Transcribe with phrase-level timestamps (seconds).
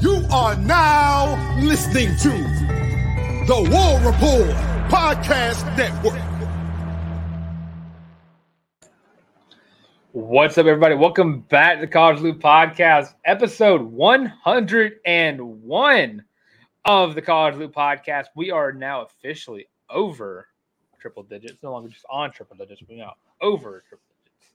[0.00, 2.30] You are now listening to
[3.46, 4.48] the War Report
[4.88, 6.18] Podcast Network.
[10.12, 10.94] What's up, everybody?
[10.94, 16.24] Welcome back to the College Loop Podcast, episode 101
[16.86, 18.28] of the College Loop Podcast.
[18.34, 20.46] We are now officially over
[20.98, 24.54] triple digits, no longer just on triple digits, but now over triple digits.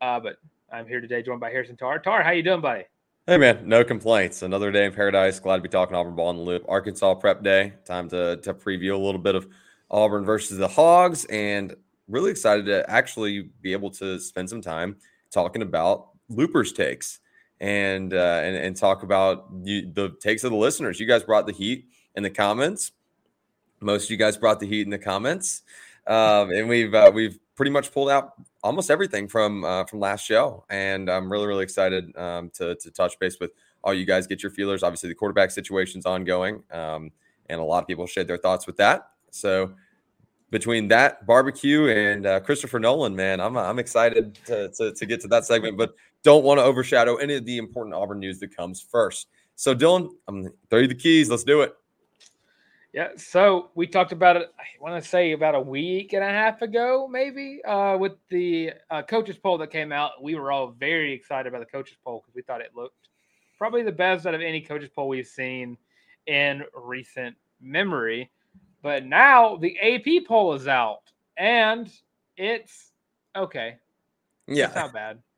[0.00, 0.38] Uh, but
[0.72, 1.98] I'm here today joined by Harrison Tarr.
[1.98, 2.84] Tarr, how you doing, buddy?
[3.26, 4.42] Hey man, no complaints.
[4.42, 5.40] Another day in paradise.
[5.40, 6.62] Glad to be talking Auburn ball in the loop.
[6.68, 7.72] Arkansas prep day.
[7.86, 9.48] Time to to preview a little bit of
[9.90, 11.74] Auburn versus the Hogs, and
[12.06, 14.96] really excited to actually be able to spend some time
[15.30, 17.20] talking about Loopers takes
[17.60, 21.00] and uh, and and talk about you, the takes of the listeners.
[21.00, 22.92] You guys brought the heat in the comments.
[23.80, 25.62] Most of you guys brought the heat in the comments,
[26.06, 28.34] um, and we've uh, we've pretty much pulled out
[28.64, 32.90] almost everything from uh, from last show, and I'm really really excited um, to to
[32.90, 33.52] touch base with
[33.84, 34.26] all you guys.
[34.26, 34.82] Get your feelers.
[34.82, 37.12] Obviously, the quarterback situation's ongoing, um,
[37.48, 39.10] and a lot of people shared their thoughts with that.
[39.30, 39.74] So
[40.50, 45.20] between that barbecue and uh, Christopher Nolan, man, I'm I'm excited to, to, to get
[45.20, 48.56] to that segment, but don't want to overshadow any of the important Auburn news that
[48.56, 49.28] comes first.
[49.56, 51.30] So Dylan, I'm throw you the keys.
[51.30, 51.74] Let's do it.
[52.94, 54.54] Yeah, so we talked about it.
[54.56, 58.70] I want to say about a week and a half ago, maybe, uh, with the
[58.88, 60.22] uh, coaches poll that came out.
[60.22, 63.08] We were all very excited about the coaches poll because we thought it looked
[63.58, 65.76] probably the best out of any coaches poll we've seen
[66.28, 68.30] in recent memory.
[68.80, 71.02] But now the AP poll is out,
[71.36, 71.90] and
[72.36, 72.92] it's
[73.34, 73.78] okay.
[74.46, 75.18] Yeah, it's not bad.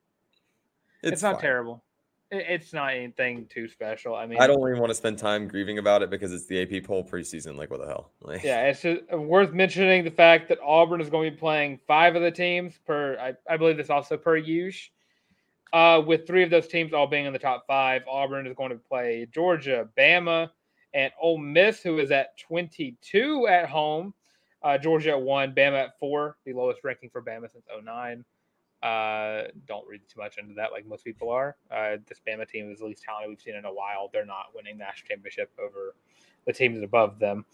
[1.02, 1.84] It's, It's, not terrible.
[2.30, 4.14] It- It's not anything too special.
[4.14, 6.60] I mean, I don't even want to spend time grieving about it because it's the
[6.62, 7.56] AP poll preseason.
[7.56, 8.12] Like, what the hell?
[8.20, 11.78] Like, Yeah, it's just worth mentioning the fact that Auburn is going to be playing
[11.86, 13.16] five of the teams per.
[13.18, 14.90] I, I believe this also per use.
[15.72, 18.70] Uh, with three of those teams all being in the top five, Auburn is going
[18.70, 20.48] to play Georgia, Bama,
[20.94, 24.14] and Ole Miss, who is at 22 at home.
[24.62, 28.24] Uh, Georgia at one, Bama at four, the lowest ranking for Bama since 09.
[28.82, 31.56] Uh, don't read too much into that, like most people are.
[31.70, 34.10] Uh, this Bama team is the least talented we've seen in a while.
[34.12, 35.94] They're not winning the national championship over
[36.46, 37.44] the teams above them.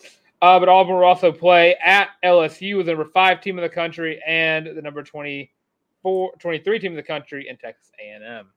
[0.43, 4.21] Uh, but Auburn will also play at LSU, the number five team in the country,
[4.27, 8.49] and the number 24, 23 team in the country in Texas A&M.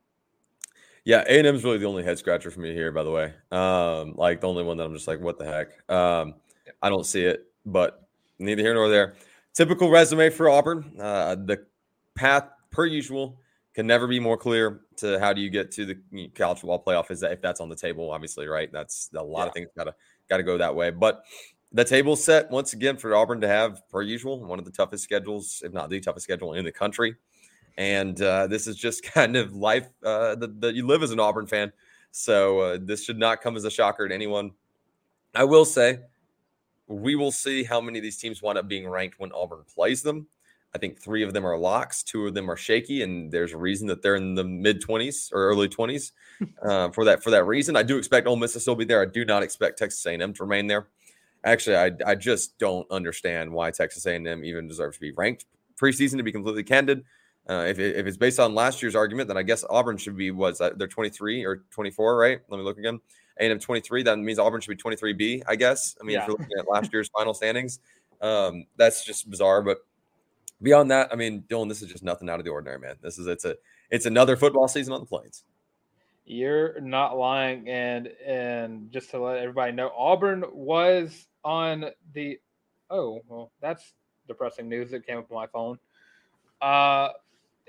[1.03, 2.91] Yeah, A and M is really the only head scratcher for me here.
[2.91, 5.67] By the way, um, like the only one that I'm just like, what the heck?
[5.89, 6.33] Um,
[6.81, 8.07] I don't see it, but
[8.39, 9.13] neither here nor there.
[9.53, 10.91] Typical resume for Auburn.
[10.99, 11.63] Uh, the
[12.15, 13.39] path, per usual,
[13.73, 17.11] can never be more clear to how do you get to the college football playoff.
[17.11, 18.11] Is that if that's on the table?
[18.11, 18.71] Obviously, right?
[18.71, 19.47] That's a lot Yeah.
[19.47, 19.95] of things gotta
[20.29, 20.91] gotta go that way.
[20.91, 21.23] But
[21.71, 25.03] the table set once again for Auburn to have, per usual, one of the toughest
[25.03, 27.15] schedules, if not the toughest schedule in the country
[27.77, 31.19] and uh, this is just kind of life uh, that, that you live as an
[31.19, 31.71] Auburn fan.
[32.11, 34.51] So uh, this should not come as a shocker to anyone.
[35.33, 35.99] I will say,
[36.87, 40.01] we will see how many of these teams wind up being ranked when Auburn plays
[40.01, 40.27] them.
[40.75, 43.57] I think three of them are locks, two of them are shaky, and there's a
[43.57, 46.11] reason that they're in the mid 20s or early 20s
[46.61, 47.77] uh, for that for that reason.
[47.77, 49.01] I do expect Ole Miss to still be there.
[49.01, 50.89] I do not expect Texas A&M to remain there.
[51.45, 55.45] Actually, I, I just don't understand why Texas A&M even deserves to be ranked
[55.79, 56.17] preseason.
[56.17, 57.05] To be completely candid,
[57.49, 60.17] uh, if, it, if it's based on last year's argument, then I guess Auburn should
[60.17, 62.39] be was they're 23 or 24, right?
[62.49, 62.99] Let me look again.
[63.39, 64.03] A&M 23.
[64.03, 65.95] That means Auburn should be 23B, I guess.
[66.01, 66.21] I mean, Yeah.
[66.21, 67.79] if you're looking at last year's final standings,
[68.21, 69.61] um, that's just bizarre.
[69.61, 69.79] But
[70.61, 72.95] beyond that, I mean, Dylan, this is just nothing out of the ordinary, man.
[73.01, 73.55] This is it's a
[73.89, 75.43] it's another football season on the plains.
[76.25, 82.39] You're not lying, and and just to let everybody know, Auburn was on the.
[82.89, 83.93] Oh well, that's
[84.27, 85.77] depressing news that came up on my phone.
[86.61, 87.09] Uh,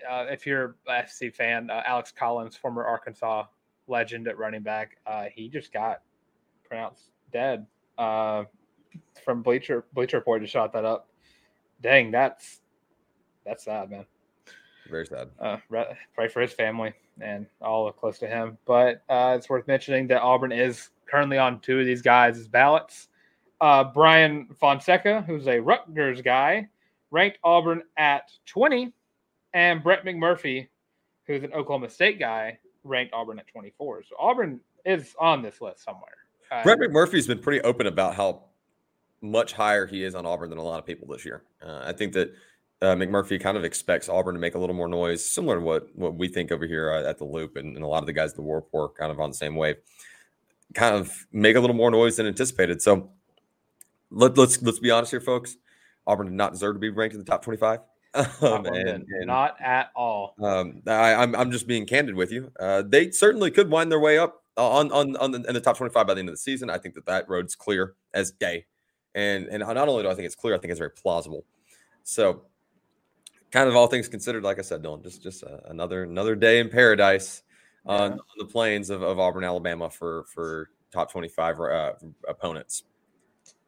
[0.09, 3.45] uh if you're a SC fan, uh, Alex Collins, former Arkansas
[3.89, 6.01] legend at running back, uh, he just got
[6.65, 7.67] pronounced dead.
[7.99, 8.45] Uh,
[9.25, 11.09] from Bleacher Bleacher Report just shot that up.
[11.83, 12.61] Dang, that's
[13.47, 14.05] that's sad, man
[14.91, 15.31] Very sad.
[15.41, 15.57] uh,
[16.15, 18.59] pray for his family and all close to him.
[18.67, 23.09] But uh, it's worth mentioning that Auburn is currently on two of these guys' ballots.
[23.61, 26.69] Uh, Brian Fonseca, who's a Rutgers guy,
[27.11, 28.93] ranked Auburn at 20,
[29.55, 30.69] And Brett McMurphy,
[31.27, 34.05] who's an Oklahoma State guy, ranked Auburn at 24.
[34.09, 36.17] So Auburn is on this list somewhere.
[36.51, 38.45] Uh, Brett McMurphy's been pretty open about how
[39.23, 41.43] much higher he is on Auburn than a lot of people this year.
[41.65, 42.35] Uh, I think that
[42.83, 45.89] uh, McMurphy kind of expects Auburn to make a little more noise, similar to what
[45.95, 48.31] what we think over here at the Loop, and, and a lot of the guys
[48.31, 49.77] at the War Report kind of on the same wave,
[50.75, 52.83] kind of make a little more noise than anticipated.
[52.83, 53.11] So
[54.11, 55.57] let, let's let's be honest here, folks.
[56.07, 57.81] Auburn did not deserve to be ranked in the top twenty-five.
[58.41, 60.35] Um, and, and, not at all.
[60.43, 62.51] Um, I, am I'm, I'm just being candid with you.
[62.59, 65.77] Uh, they certainly could wind their way up on on on the, in the top
[65.77, 66.71] 25 by the end of the season.
[66.71, 68.65] I think that that road's clear as day,
[69.15, 71.45] and and not only do I think it's clear, I think it's very plausible.
[72.05, 72.43] So,
[73.51, 76.61] kind of all things considered, like I said, Dylan, just just uh, another another day
[76.61, 77.43] in paradise
[77.85, 77.93] yeah.
[77.93, 81.93] on, on, the plains of, of Auburn, Alabama for for top 25 uh,
[82.29, 82.85] opponents.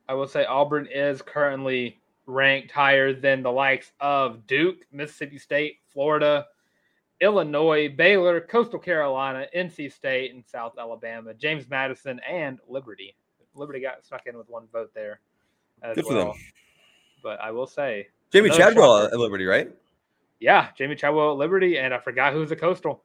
[0.08, 5.78] I will say Auburn is currently ranked higher than the likes of Duke, Mississippi State,
[5.92, 6.46] Florida,
[7.20, 13.16] Illinois, Baylor, Coastal Carolina, NC State, and South Alabama, James Madison, and Liberty.
[13.54, 15.20] Liberty got stuck in with one vote there
[15.82, 16.36] as Good well.
[17.22, 19.70] But I will say Jamey Chadwell at Liberty, right?
[20.40, 23.02] Yeah, Jamey Chadwell at Liberty, and I forgot who's the Coastal.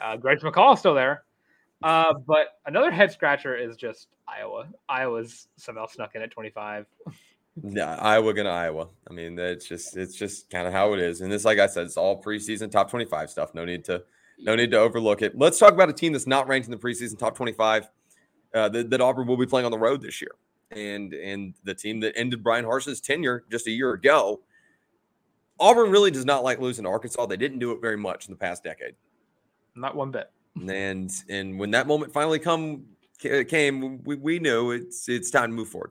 [0.00, 1.24] Uh, Grayson McCall is still there.
[1.82, 4.66] Uh, but another head scratcher is just Iowa.
[4.88, 6.86] Iowa's somehow snuck in at 25.
[7.62, 8.88] Yeah, Iowa gonna Iowa.
[9.08, 11.20] I mean, it's just it's just kind of how it is.
[11.20, 13.54] And this, like I said, it's all preseason top 25 stuff.
[13.54, 14.02] No need to
[14.38, 15.38] no need to overlook it.
[15.38, 17.88] Let's talk about a team that's not ranked in the preseason top 25
[18.54, 20.32] uh, that, that Auburn will be playing on the road this year.
[20.70, 24.40] And and the team that ended Bryan Harsin's tenure just a year ago.
[25.60, 27.26] Auburn really does not like losing to Arkansas.
[27.26, 28.94] They didn't do it very much in the past decade.
[29.76, 30.30] Not one bit.
[30.68, 32.84] And and when that moment finally come
[33.18, 35.90] came, we, we knew it's it's time to move forward.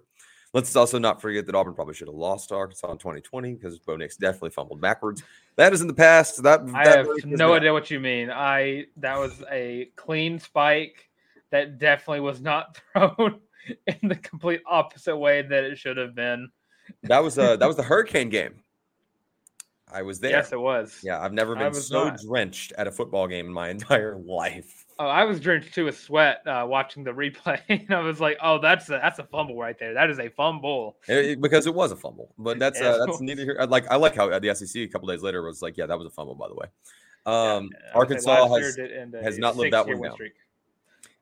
[0.54, 3.80] Let's also not forget that Auburn probably should have lost to Arkansas in 2020 because
[3.80, 5.24] Bo Nix definitely fumbled backwards.
[5.56, 6.44] That is in the past.
[6.44, 8.30] That, I that have no idea what you mean.
[8.30, 11.10] I that was a clean spike
[11.50, 13.40] that definitely was not thrown
[13.88, 16.50] in the complete opposite way that it should have been.
[17.04, 18.64] That was uh that was the hurricane game.
[19.94, 20.32] I was there.
[20.32, 21.00] Yes, it was.
[21.04, 22.20] Yeah, I've never been so not.
[22.20, 24.86] drenched at a football game in my entire life.
[25.00, 27.60] Oh, I was drenched to a sweat uh, watching the replay.
[27.70, 29.94] and I was like, "Oh, that's a, that's a fumble right there.
[29.94, 33.44] That is a fumble." It, because it was a fumble, but that's uh, that's neither
[33.44, 33.66] here.
[33.68, 36.08] Like I like how the SEC a couple days later was like, "Yeah, that was
[36.08, 36.68] a fumble." By the way,
[37.26, 38.78] um, yeah, Arkansas has
[39.24, 40.14] has not lived that one down.
[40.14, 40.34] Streak.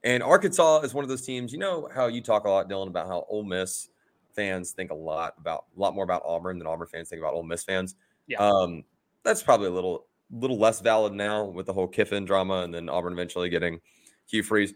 [0.04, 1.54] And Arkansas is one of those teams.
[1.54, 3.90] You know how you talk a lot, Dylan, about how Ole Miss
[4.36, 7.34] fans think a lot about a lot more about Auburn than Auburn fans think about
[7.34, 7.96] Ole Miss fans.
[8.28, 8.38] Yeah.
[8.38, 8.84] Um,
[9.24, 12.88] that's probably a little little less valid now with the whole Kiffin drama and then
[12.88, 13.82] Auburn eventually getting
[14.28, 14.74] Hugh Freeze.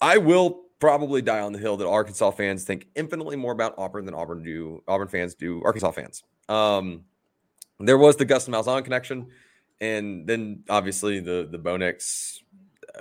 [0.00, 4.04] I will probably die on the hill that Arkansas fans think infinitely more about Auburn
[4.04, 6.22] than Auburn do Auburn fans do Arkansas fans.
[6.48, 7.04] Um,
[7.80, 9.28] there was the Gus Malzahn connection,
[9.80, 12.42] and then obviously the the Bo Nix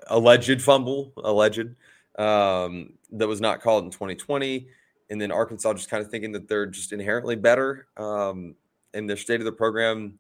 [0.08, 1.76] alleged fumble, alleged
[2.18, 4.68] um, that was not called in 2020,
[5.10, 7.88] and then Arkansas just kind of thinking that they're just inherently better.
[7.98, 8.56] Um,
[8.94, 10.20] in their state of the program.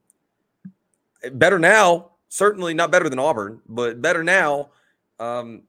[1.33, 4.69] Better now, certainly not better than Auburn, but better now.
[5.19, 5.63] Um,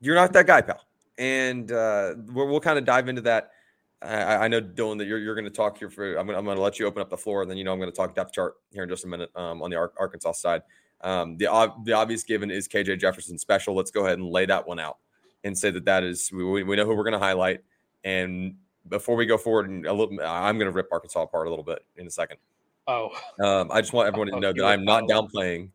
[0.00, 0.84] you're not that guy, pal.
[1.18, 3.50] And uh, we'll, we'll kind of dive into that.
[4.00, 6.16] I, I know, Dylan, that you're, you're going to talk here for.
[6.16, 7.90] I'm going to let you open up the floor, and then you know I'm going
[7.90, 10.62] to talk depth chart here in just a minute um, on the Ar- Arkansas side.
[11.02, 11.46] Um, the
[11.84, 13.74] the obvious given is KJ Jefferson special.
[13.76, 14.98] Let's go ahead and lay that one out
[15.44, 17.60] and say that that is we, we know who we're going to highlight.
[18.04, 18.56] And
[18.88, 21.64] before we go forward, and a little, I'm going to rip Arkansas apart a little
[21.64, 22.38] bit in a second.
[22.86, 23.10] Oh,
[23.40, 25.70] um, I just want everyone to know that I'm not downplaying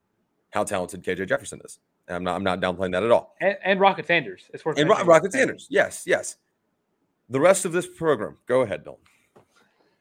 [0.50, 1.80] how talented KJ Jefferson is.
[2.10, 2.36] I'm not.
[2.36, 3.36] I'm not downplaying that at all.
[3.42, 4.50] And, and Rocket Sanders.
[4.54, 4.78] It's worth.
[4.78, 5.68] And Ro- Rocket Sanders.
[5.70, 6.04] Yes.
[6.06, 6.38] Yes.
[7.30, 8.38] The rest of this program.
[8.46, 9.04] Go ahead, Dalton.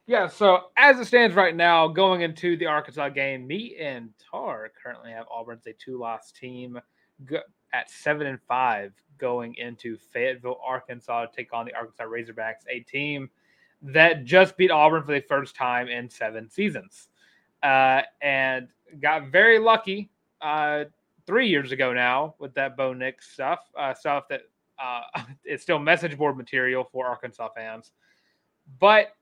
[0.06, 0.28] Yeah.
[0.28, 5.10] So as it stands right now, going into the Arkansas game, me and Tarr currently
[5.10, 6.78] have Auburn's a two-loss team
[7.73, 12.80] at seven and five going into Fayetteville, Arkansas, to take on the Arkansas Razorbacks, a
[12.80, 13.30] team
[13.82, 17.08] that just beat Auburn for the first time in seven seasons,
[17.62, 18.68] uh, and
[19.00, 20.85] got very lucky uh,
[21.26, 24.42] three years ago now with that Bo Nix stuff, uh, stuff that
[24.78, 25.00] uh,
[25.56, 27.92] still message board material for Arkansas fans,
[28.78, 29.12] but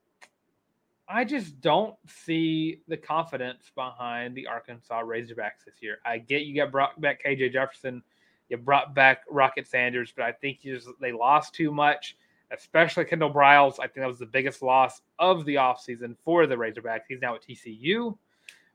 [1.08, 5.98] I just don't see the confidence behind the Arkansas Razorbacks this year.
[6.04, 8.02] I get you got brought back KJ Jefferson,
[8.48, 12.16] you brought back Rocket Sanders, but I think just, they lost too much
[12.50, 13.74] especially Kendall Briles.
[13.74, 17.02] I think that was the biggest loss of the offseason for the Razorbacks.
[17.08, 18.16] He's now at TCU,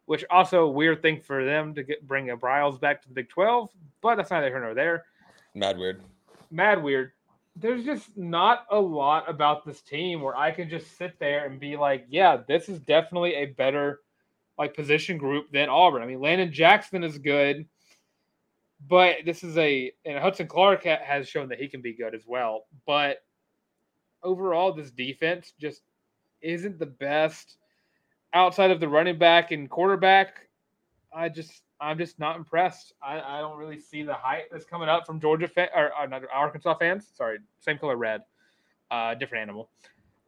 [0.06, 3.14] which also a weird thing for them to get bring a Briles back to the
[3.14, 3.70] Big 12,
[4.02, 5.06] but that's neither here nor there.
[5.56, 6.02] Mad weird.
[6.52, 7.12] Mad weird.
[7.56, 11.60] There's just not a lot about this team where I can just sit there and
[11.60, 14.00] be like, yeah, this is definitely a better
[14.58, 16.02] like position group than Auburn.
[16.02, 17.66] I mean, Landon Jackson is good,
[18.88, 22.16] but this is a and Hudson Clark ha- has shown that he can be good
[22.16, 22.66] as well.
[22.86, 23.24] But
[24.24, 25.82] overall, this defense just
[26.42, 27.58] isn't the best
[28.34, 30.48] outside of the running back and quarterback.
[31.14, 32.94] I just I'm just not impressed.
[33.02, 36.08] I, I don't really see the hype that's coming up from Georgia fan, or, or
[36.08, 37.08] not Arkansas fans.
[37.16, 38.22] Sorry, same color red,
[38.92, 39.70] uh, different animal.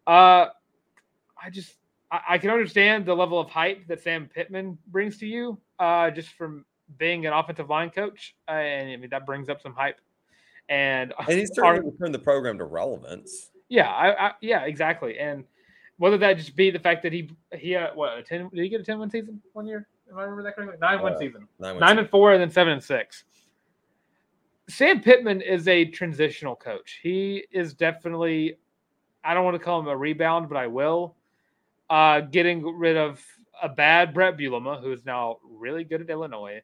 [0.08, 0.48] Uh,
[1.41, 1.74] I just
[2.12, 6.10] I, I, can understand the level of hype that Sam Pittman brings to you, uh,
[6.10, 6.65] just from
[6.98, 10.00] being an offensive line coach, uh, and I mean that brings up some hype.
[10.69, 13.51] And and he's starting to return the program to relevance.
[13.69, 15.17] Yeah, I, I, yeah, exactly.
[15.19, 15.45] And
[15.98, 18.69] whether that just be the fact that he he had what a ten did he
[18.69, 19.88] get a ten win season one year?
[20.10, 22.50] If I remember that correctly, nine uh, win season, nine, nine and four, and then
[22.50, 23.24] seven and six.
[24.67, 27.00] Sam Pittman is a transitional coach.
[27.03, 28.57] He is definitely,
[29.24, 31.15] I don't want to call him a rebound, but I will.
[31.89, 33.21] Uh, getting rid of
[33.62, 36.62] a bad Bret Bielema, who is now really good at Illinois,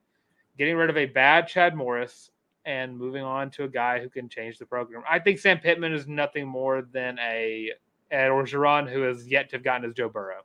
[0.57, 2.31] getting rid of a bad Chad Morris,
[2.65, 5.03] and moving on to a guy who can change the program.
[5.09, 7.71] I think Sam Pittman is nothing more than a
[8.11, 10.41] Ed Orgeron who has yet to have gotten his Joe Burrow.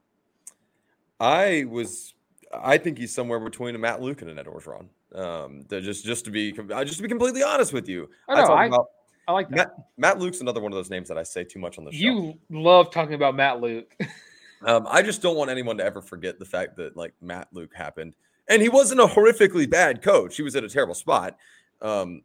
[1.19, 2.14] I was
[2.52, 4.88] I think he's somewhere between a Matt Luke and Ed Orgeron.
[5.14, 8.66] Um, just just to be just to be completely honest with you, I, know, I,
[8.66, 8.87] about,
[9.28, 9.57] I like that.
[9.57, 11.92] Matt, Matt, Luke's another one of those names that I say too much on the
[11.92, 11.99] show.
[11.99, 13.95] You love talking about Matt Luke.
[14.66, 17.75] um, I just don't want anyone to ever forget the fact that like Matt Luke
[17.75, 18.16] happened,
[18.49, 20.37] and he wasn't a horrifically bad coach.
[20.37, 21.37] He was at a terrible spot.
[21.81, 22.23] Um,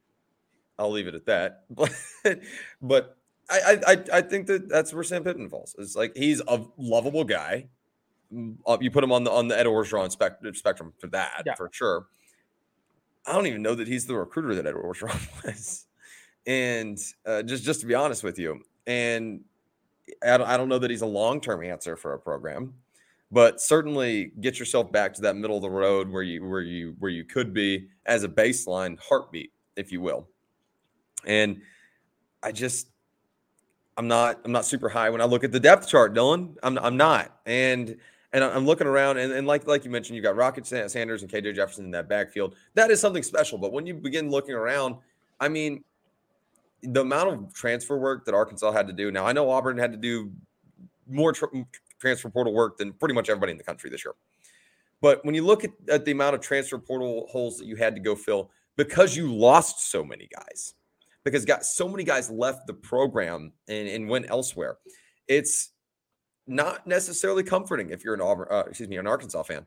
[0.79, 1.63] I'll leave it at that.
[1.69, 2.39] But
[2.81, 3.17] but
[3.49, 5.75] I I I think that that's where Sam Pittman falls.
[5.77, 7.69] It's like he's a lovable guy
[8.65, 11.55] uh, you put him on the on the Ed Orgeron spectrum, spectrum for that yeah.
[11.55, 12.07] for sure.
[13.25, 15.85] I don't even know that he's the recruiter that Ed Orgeron was,
[16.45, 19.41] and uh, just just to be honest with you, and
[20.23, 22.73] I don't, I don't know that he's a long term answer for a program,
[23.31, 26.95] but certainly get yourself back to that middle of the road where you where you
[26.99, 30.27] where you could be as a baseline heartbeat, if you will.
[31.25, 31.61] And
[32.41, 32.89] I just
[33.97, 36.55] I'm not I'm not super high when I look at the depth chart, Dylan.
[36.63, 37.97] I'm I'm not, and
[38.31, 41.31] and I'm looking around, and, and like like you mentioned, you've got Rocket Sanders and
[41.31, 42.55] KJ Jefferson in that backfield.
[42.75, 43.57] That is something special.
[43.57, 44.95] But when you begin looking around,
[45.39, 45.83] I mean,
[46.83, 49.11] the amount of transfer work that Arkansas had to do.
[49.11, 50.31] Now I know Auburn had to do
[51.09, 51.33] more
[51.99, 54.13] transfer portal work than pretty much everybody in the country this year.
[55.01, 57.95] But when you look at, at the amount of transfer portal holes that you had
[57.95, 60.73] to go fill because you lost so many guys,
[61.23, 64.77] because got so many guys left the program and, and went elsewhere,
[65.27, 65.71] it's
[66.47, 69.65] not necessarily comforting if you're an Auburn, uh, excuse me, an Arkansas fan.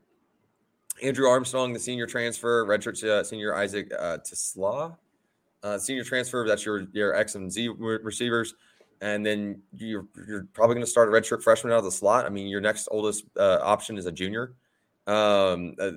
[1.01, 4.95] Andrew Armstrong, the senior transfer, redshirt uh, senior Isaac uh, TeSlaa,
[5.63, 6.45] uh, senior transfer.
[6.47, 8.53] That's your your X and Z receivers,
[9.01, 12.25] and then you're you're probably going to start a redshirt freshman out of the slot.
[12.25, 14.53] I mean, your next oldest uh, option is a junior
[15.07, 15.91] um, uh,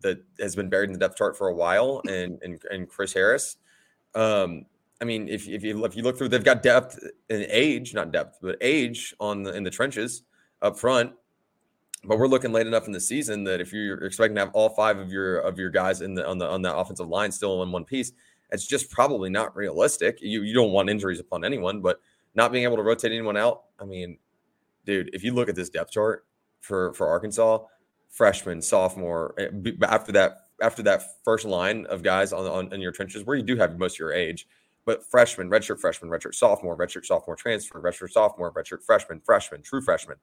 [0.00, 3.12] that has been buried in the depth chart for a while, and and, and Chris
[3.12, 3.56] Harris.
[4.14, 4.64] Um,
[5.00, 6.98] I mean, if, if you if you look through, they've got depth
[7.28, 10.22] and age, not depth, but age on the in the trenches
[10.62, 11.12] up front.
[12.04, 14.70] But we're looking late enough in the season that if you're expecting to have all
[14.70, 17.62] five of your of your guys in the on the on that offensive line still
[17.62, 18.12] in one piece,
[18.50, 20.18] it's just probably not realistic.
[20.22, 22.00] You you don't want injuries upon anyone, but
[22.36, 23.64] not being able to rotate anyone out.
[23.80, 24.18] I mean,
[24.84, 26.26] dude, if you look at this depth chart
[26.60, 27.60] for for Arkansas,
[28.10, 29.48] freshman, sophomore, eh,
[29.82, 33.42] after that after that first line of guys on, on in your trenches where you
[33.42, 34.46] do have most of your age,
[34.84, 39.82] but freshman, redshirt freshman, redshirt sophomore, redshirt sophomore transfer, redshirt sophomore, redshirt freshman, freshman, true
[39.82, 40.16] freshman.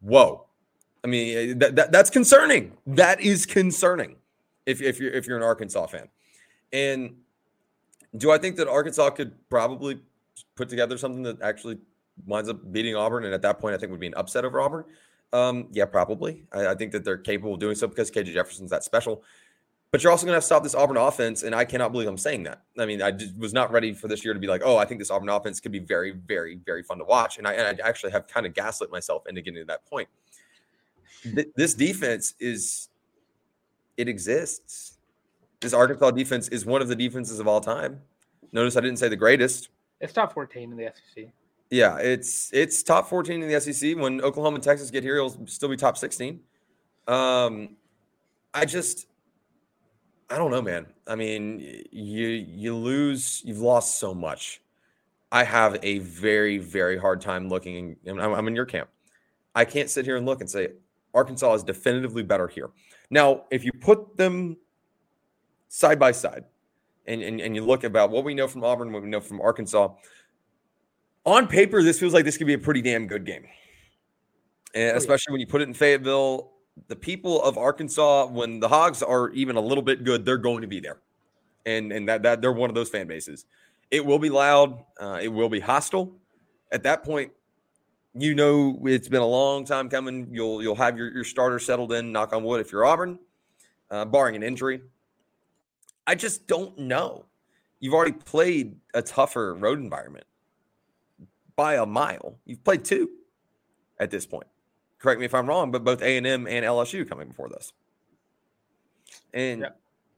[0.00, 0.46] Whoa.
[1.02, 2.72] I mean, eh, that, that, that's concerning.
[2.86, 4.16] That is concerning
[4.66, 6.08] if, if you're if you're an Arkansas fan.
[6.72, 7.16] And
[8.16, 10.00] do I think that Arkansas could probably
[10.56, 11.78] put together something that actually
[12.26, 13.24] winds up beating Auburn?
[13.24, 14.84] And at that point, I think would be an upset over Auburn.
[15.32, 16.44] Um, yeah, probably.
[16.52, 19.24] I, I, think that they're capable of doing so because KJ Jefferson's that special.
[19.90, 22.08] But you're also going to have to stop this Auburn offense, and I cannot believe
[22.08, 22.62] I'm saying that.
[22.78, 24.84] I mean, I just was not ready for this year to be like, oh, I
[24.84, 27.80] think this Auburn offense could be very, very, very fun to watch, and I, and
[27.80, 30.08] I actually have kind of gaslit myself into getting to that point.
[31.22, 32.88] Th- this defense is,
[33.96, 34.98] it exists.
[35.60, 38.00] This Arkansas defense is one of the defenses of all time.
[38.52, 39.68] Notice I didn't say the greatest.
[40.00, 41.26] It's top 14 in the SEC.
[41.70, 43.96] Yeah, it's it's top 14 in the SEC.
[43.96, 46.40] When Oklahoma and Texas get here, it'll still be top 16.
[47.08, 47.76] Um,
[48.52, 49.06] I just
[50.30, 50.86] I don't know, man.
[51.06, 54.60] I mean, you you lose, you've lost so much.
[55.32, 57.96] I have a very very hard time looking.
[58.06, 58.88] I'm, I'm in your camp.
[59.54, 60.68] I can't sit here and look and say
[61.12, 62.70] Arkansas is definitively better here.
[63.10, 64.56] Now, if you put them
[65.68, 66.44] side by side,
[67.06, 69.40] and, and, and you look about what we know from Auburn, what we know from
[69.40, 69.88] Arkansas,
[71.24, 73.46] on paper, this feels like this could be a pretty damn good game.
[74.74, 76.50] And especially when you put it in Fayetteville,
[76.88, 80.62] the people of Arkansas, when the Hogs are even a little bit good, they're going
[80.62, 80.98] to be there,
[81.64, 83.46] and and that that they're one of those fan bases.
[83.90, 84.82] It will be loud.
[85.00, 86.12] Uh, it will be hostile.
[86.72, 87.30] At that point,
[88.14, 90.28] you know it's been a long time coming.
[90.32, 92.10] You'll you'll have your, your starter settled in.
[92.10, 93.20] Knock on wood, if you're Auburn,
[93.90, 94.82] uh, barring an injury.
[96.06, 97.26] I just don't know.
[97.80, 100.26] You've already played a tougher road environment
[101.56, 102.38] by a mile.
[102.44, 103.10] You've played two
[103.98, 104.46] at this point.
[104.98, 107.72] Correct me if I'm wrong, but both A and M and LSU coming before this,
[109.34, 109.68] and yeah.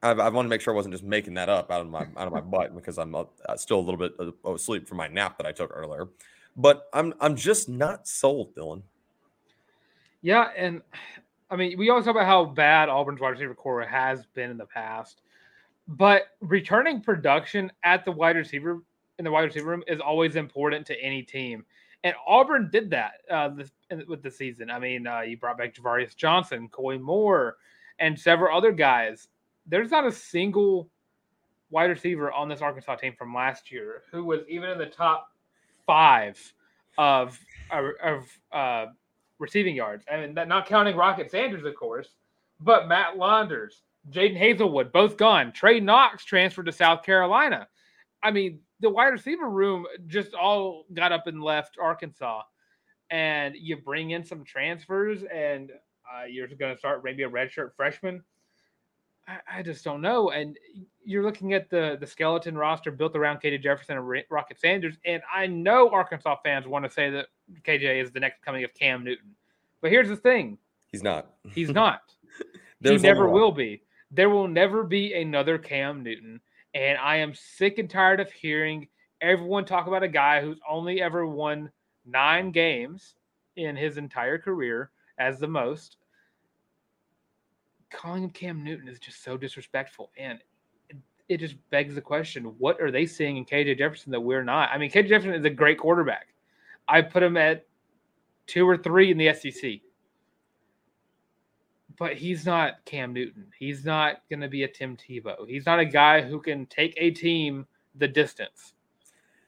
[0.02, 2.06] I, I want to make sure I wasn't just making that up out of my
[2.16, 3.24] out of my butt because I'm uh,
[3.56, 4.14] still a little bit
[4.44, 6.08] asleep from my nap that I took earlier.
[6.56, 8.82] But I'm I'm just not sold, Dylan.
[10.22, 10.82] Yeah, and
[11.50, 14.56] I mean, we always talk about how bad Auburn's wide receiver core has been in
[14.56, 15.22] the past,
[15.88, 18.82] but returning production at the wide receiver
[19.18, 21.64] in the wide receiver room is always important to any team.
[22.04, 23.72] And Auburn did that uh, this,
[24.06, 24.70] with the season.
[24.70, 27.56] I mean, uh, you brought back Ja'Varrius Johnson, Koy Moore,
[27.98, 29.28] and several other guys.
[29.66, 30.88] There's not a single
[31.70, 35.32] wide receiver on this Arkansas team from last year who was even in the top
[35.86, 36.38] five
[36.98, 37.38] of
[37.70, 38.86] of uh,
[39.38, 40.04] receiving yards.
[40.12, 42.10] I mean, not counting Rocket Sanders, of course,
[42.60, 45.52] but Matt Landers, Jadon Haselwood, both gone.
[45.52, 47.66] Trey Knox transferred to South Carolina.
[48.22, 52.42] I mean, the wide receiver room just all got up and left Arkansas,
[53.10, 57.74] and you bring in some transfers, and uh, you're going to start maybe a redshirt
[57.76, 58.22] freshman.
[59.26, 60.30] I, I, just don't know.
[60.30, 60.56] And
[61.04, 65.22] you're looking at the the skeleton roster built around KJ Jefferson and Rocket Sanders, and
[65.34, 67.26] I know Arkansas fans want to say that
[67.64, 69.34] KJ is the next coming of Cam Newton,
[69.80, 71.26] but here's the thing: he's not.
[71.52, 72.02] He's not.
[72.82, 73.82] he never will be.
[74.10, 76.40] There will never be another Cam Newton.
[76.74, 78.88] And I am sick and tired of hearing
[79.20, 81.70] everyone talk about a guy who's only ever won
[82.04, 83.14] nine games
[83.56, 85.96] in his entire career as the most.
[87.90, 90.10] Calling him Cam Newton is just so disrespectful.
[90.16, 90.38] And
[91.28, 94.70] it, just begs the question what are they seeing in KJ Jefferson that we're not?
[94.70, 96.28] I mean, KJ Jefferson is a great quarterback.
[96.88, 97.66] I put him at
[98.46, 99.80] two or three in the SEC
[101.98, 103.46] but he's not Cam Newton.
[103.58, 105.48] He's not going to be a Tim Tebow.
[105.48, 108.74] He's not a guy who can take a team the distance.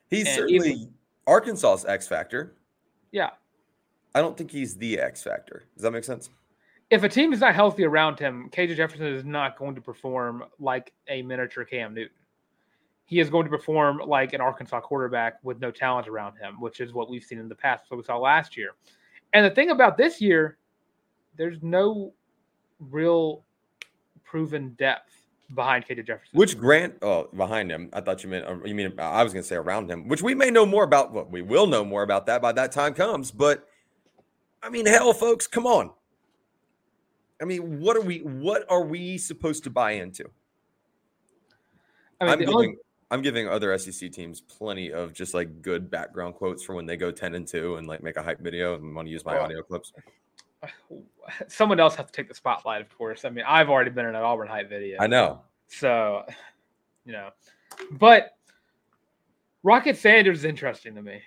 [0.08, 0.94] He's and certainly even,
[1.26, 2.54] Arkansas's X factor.
[3.12, 3.30] Yeah.
[4.14, 5.64] I don't think he's the X factor.
[5.74, 6.30] Does that make sense?
[6.90, 10.44] If a team is not healthy around him, KJ Jefferson is not going to perform
[10.58, 12.16] like a miniature Cam Newton.
[13.04, 16.80] He is going to perform like an Arkansas quarterback with no talent around him, which
[16.80, 18.70] is what we've seen in the past, what we saw last year.
[19.34, 20.58] And the thing about this year,
[21.36, 22.12] there's no
[22.80, 23.44] real
[24.24, 25.14] proven depth
[25.54, 26.38] behind KJ Jefferson.
[26.38, 27.88] Which Grant, oh, behind him.
[27.92, 30.34] I thought you meant, you mean, I was going to say around him, which we
[30.34, 31.12] may know more about.
[31.12, 33.30] Well, we will know more about that by that time comes.
[33.30, 33.66] But
[34.62, 35.90] I mean, hell, folks, come on.
[37.40, 40.28] I mean, what are we, what are we supposed to buy into?
[42.20, 42.76] I mean, I'm giving, only...
[43.10, 46.96] I'm giving other SEC teams plenty of just like good background quotes for when they
[46.96, 49.38] go 10 and 2 and like make a hype video and want to use my
[49.38, 49.44] oh.
[49.44, 49.92] audio clips
[51.48, 53.24] someone else has to take the spotlight, of course.
[53.24, 54.98] I mean, I've already been in an Auburn hype video.
[55.00, 55.42] I know.
[55.68, 56.24] So,
[57.04, 57.30] you know,
[57.92, 58.36] but
[59.62, 61.20] Rocket Sanders is interesting to me.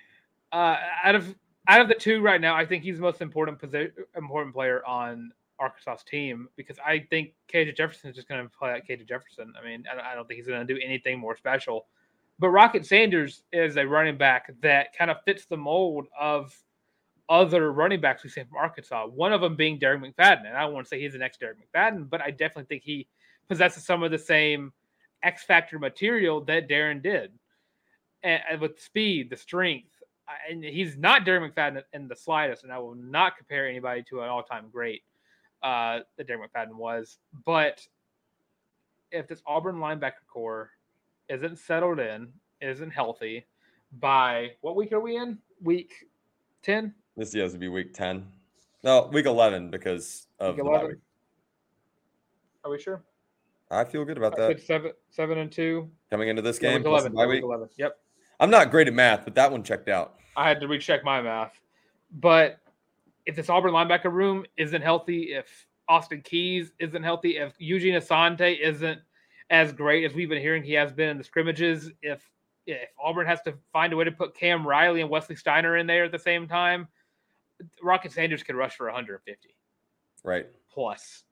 [0.52, 1.36] Uh, out of
[1.67, 4.86] out of the two right now, I think he's the most important position, important player
[4.86, 9.08] on Arkansas's team because I think KJ Jefferson is just going to play like KJ
[9.08, 9.54] Jefferson.
[9.60, 11.86] I mean, I don't think he's going to do anything more special.
[12.39, 16.58] But Rocket Sanders is a running back that kind of fits the mold of
[17.32, 19.08] other running backs we've seen from Arkansas.
[19.08, 21.39] One of them being Darren McFadden, and I don't want to say he's the next
[21.39, 23.08] Darren McFadden, but I definitely think he
[23.48, 24.74] possesses some of the same
[25.24, 27.32] X factor material that Darren did,
[28.22, 29.89] and, with speed, the strength,
[30.50, 32.63] and he's not Darren McFadden in the slightest.
[32.63, 35.04] And I will not compare anybody to an all-time great
[35.63, 37.17] uh, that Darren McFadden was.
[37.46, 37.88] But
[39.12, 40.72] if this Auburn linebacker core
[41.30, 42.28] isn't settled in,
[42.62, 43.46] isn't healthy,
[44.00, 45.38] by what week are we in?
[45.62, 45.94] Week
[46.62, 46.94] ten.
[47.17, 48.26] This has to be week 10.
[48.84, 51.02] No, week 11 because of week 11.
[52.63, 53.04] Are we sure?
[53.69, 54.62] I feel good about that.
[54.62, 56.80] Seven, seven and two coming into this game.
[56.80, 57.30] week 11.
[57.30, 57.69] week 11.
[57.78, 57.97] Yep.
[58.39, 60.15] I'm not great at math, but that one checked out.
[60.36, 61.54] I had to recheck my math.
[62.12, 62.60] But
[63.26, 68.60] if this Auburn linebacker room isn't healthy, if Austin Keys isn't healthy, if Eugene Asante
[68.60, 69.00] isn't
[69.50, 72.28] as great as we've been hearing he has been in the scrimmages, if
[72.67, 75.88] if Auburn has to find a way to put Cam Riley and Wesley Steiner in
[75.88, 76.88] there at the same time,
[77.82, 79.56] Rocket Sanders could rush for 150.
[80.24, 80.47] Right.
[80.74, 81.24] Plus.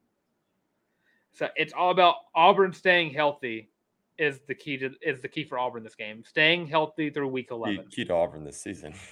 [1.31, 3.69] So it's all about Auburn staying healthy
[4.17, 6.23] is the key to is the key for Auburn this game.
[6.27, 7.77] Staying healthy through week 11.
[7.77, 8.93] Key, key to Auburn this season.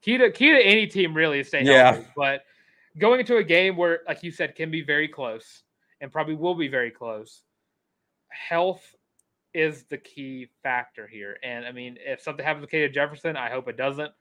[0.00, 1.90] Key to key to any team really is staying yeah.
[1.92, 2.42] healthy, but
[2.98, 5.64] going into a game where, like you said, can be very close
[6.00, 7.42] and probably will be very close.
[8.28, 8.94] Health
[9.54, 11.38] is the key factor here.
[11.42, 14.12] And I mean, if something happens to KJ Jefferson, I hope it doesn't.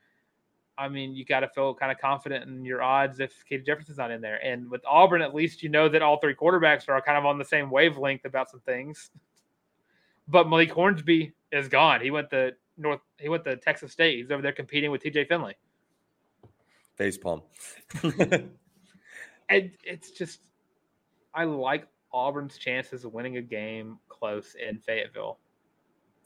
[0.77, 3.97] I mean, you got to feel kind of confident in your odds if KJ Jefferson's
[3.97, 4.43] not in there.
[4.45, 7.37] And with Auburn, at least you know that all three quarterbacks are kind of on
[7.37, 9.09] the same wavelength about some things.
[10.29, 12.01] But Malik Hornsby is gone.
[12.01, 12.99] He went to North.
[13.17, 14.17] He went to Texas State.
[14.17, 15.55] He's over there competing with TJ Finley.
[16.97, 17.43] Face palm.
[18.03, 18.51] and
[19.49, 20.41] it's just,
[21.33, 25.37] I like Auburn's chances of winning a game close in Fayetteville.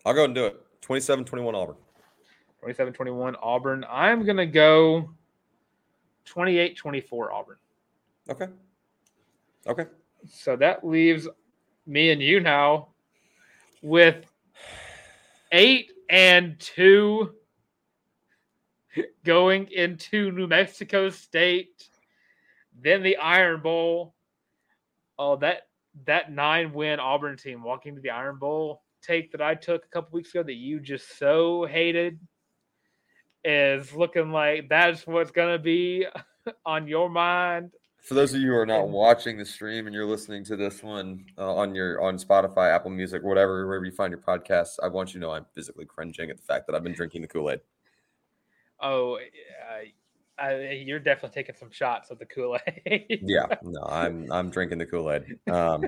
[0.05, 0.59] I'll go and do it.
[0.81, 1.75] 27 21 Auburn.
[2.61, 3.83] 27 21 Auburn.
[3.89, 5.09] I'm going to go
[6.25, 7.57] 28 24 Auburn.
[8.29, 8.47] Okay.
[9.67, 9.85] Okay.
[10.29, 11.27] So that leaves
[11.87, 12.89] me and you now
[13.81, 14.25] with
[15.51, 17.33] eight and two
[19.25, 21.89] going into New Mexico State,
[22.79, 24.13] then the Iron Bowl.
[25.17, 25.63] Oh, that
[26.05, 29.87] that nine win Auburn team walking to the Iron Bowl take that I took a
[29.87, 32.19] couple weeks ago that you just so hated
[33.43, 36.05] is looking like that's what's gonna be
[36.65, 37.71] on your mind.
[38.01, 40.81] For those of you who are not watching the stream and you're listening to this
[40.81, 44.87] one uh, on your on Spotify, Apple Music, whatever, wherever you find your podcasts, I
[44.87, 47.27] want you to know I'm physically cringing at the fact that I've been drinking the
[47.27, 47.59] Kool Aid.
[48.79, 49.19] Oh,
[50.41, 53.19] uh, you're definitely taking some shots of the Kool Aid.
[53.23, 55.23] yeah, no, I'm I'm drinking the Kool Aid.
[55.51, 55.83] Um,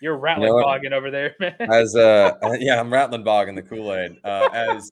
[0.00, 1.56] you're rattling you know, bogging over there, man.
[1.60, 4.16] As uh, yeah, I'm rattling bogging the Kool Aid.
[4.24, 4.90] Uh, as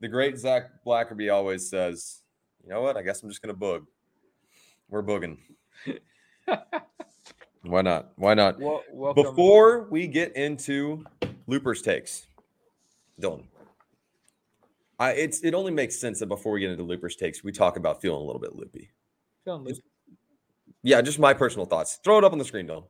[0.00, 2.22] the great Zach Blackerby always says,
[2.62, 2.96] you know what?
[2.96, 3.86] I guess I'm just gonna boog.
[4.88, 5.38] We're booging.
[7.62, 8.12] Why not?
[8.16, 8.58] Why not?
[8.60, 11.04] Well, Before we get into
[11.46, 12.26] Loopers takes,
[13.20, 13.44] Dylan,
[14.98, 17.76] I, it's it only makes sense that before we get into Loopers takes, we talk
[17.76, 18.90] about feeling a little bit loopy.
[19.44, 19.82] Feeling loopy.
[20.82, 21.98] Yeah, just my personal thoughts.
[22.04, 22.84] Throw it up on the screen, Dylan.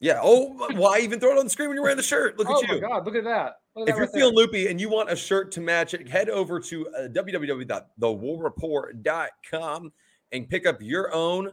[0.00, 0.18] Yeah.
[0.20, 2.38] Oh, why even throw it on the screen when you're wearing the shirt?
[2.38, 2.78] Look oh at you.
[2.78, 3.06] Oh my God!
[3.06, 3.60] Look at that.
[3.74, 6.88] If you're feeling loopy and you want a shirt to match it, head over to
[6.88, 9.92] uh, www.thewarreport.com
[10.32, 11.50] and pick up your own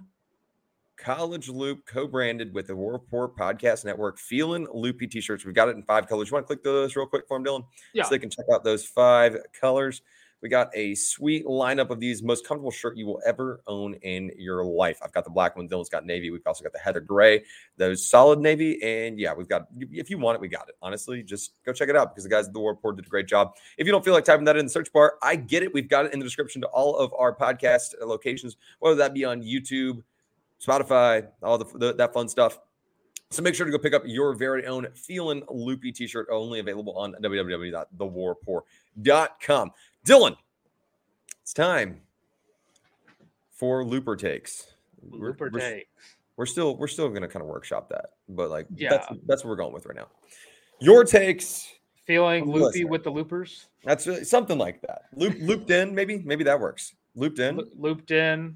[0.97, 4.19] College Loop co-branded with the War Report Podcast Network.
[4.19, 5.45] Feeling loopy t-shirts.
[5.45, 6.29] We've got it in five colors.
[6.29, 7.63] You want to click those real quick for them, Dylan?
[7.93, 8.03] Yeah.
[8.03, 10.01] So they can check out those five colors.
[10.41, 14.32] We got a sweet lineup of these most comfortable shirt you will ever own in
[14.38, 14.99] your life.
[15.04, 15.67] I've got the black one.
[15.67, 16.30] Dylan's got navy.
[16.30, 17.43] We've also got the heather gray,
[17.78, 18.82] those solid navy.
[18.82, 20.75] And yeah, we've got, if you want it, we got it.
[20.82, 23.10] Honestly, just go check it out because the guys at the War Report did a
[23.10, 23.54] great job.
[23.78, 25.73] If you don't feel like typing that in the search bar, I get it.
[25.73, 29.13] We've got it in the description to all of our podcast uh, locations, whether that
[29.13, 30.04] be on YouTube,
[30.65, 32.60] Spotify, all the, the that fun stuff.
[33.32, 36.97] So make sure to go pick up your very own Feeling Loopy t-shirt, only available
[36.97, 39.71] on www.thewarreport.com.
[40.05, 40.35] Dylan,
[41.41, 42.01] it's time
[43.53, 44.73] for Looper takes.
[45.01, 45.89] Looper we're, takes.
[46.38, 48.89] We're still we're still gonna kind of workshop that, but like yeah.
[48.89, 50.07] that's that's what we're going with right now.
[50.79, 51.67] Your takes.
[52.05, 53.67] Feeling loopy with the loopers.
[53.83, 55.03] That's really, something like that.
[55.13, 56.95] Loop, looped in, maybe maybe that works.
[57.15, 57.62] Looped in.
[57.77, 58.55] looped in.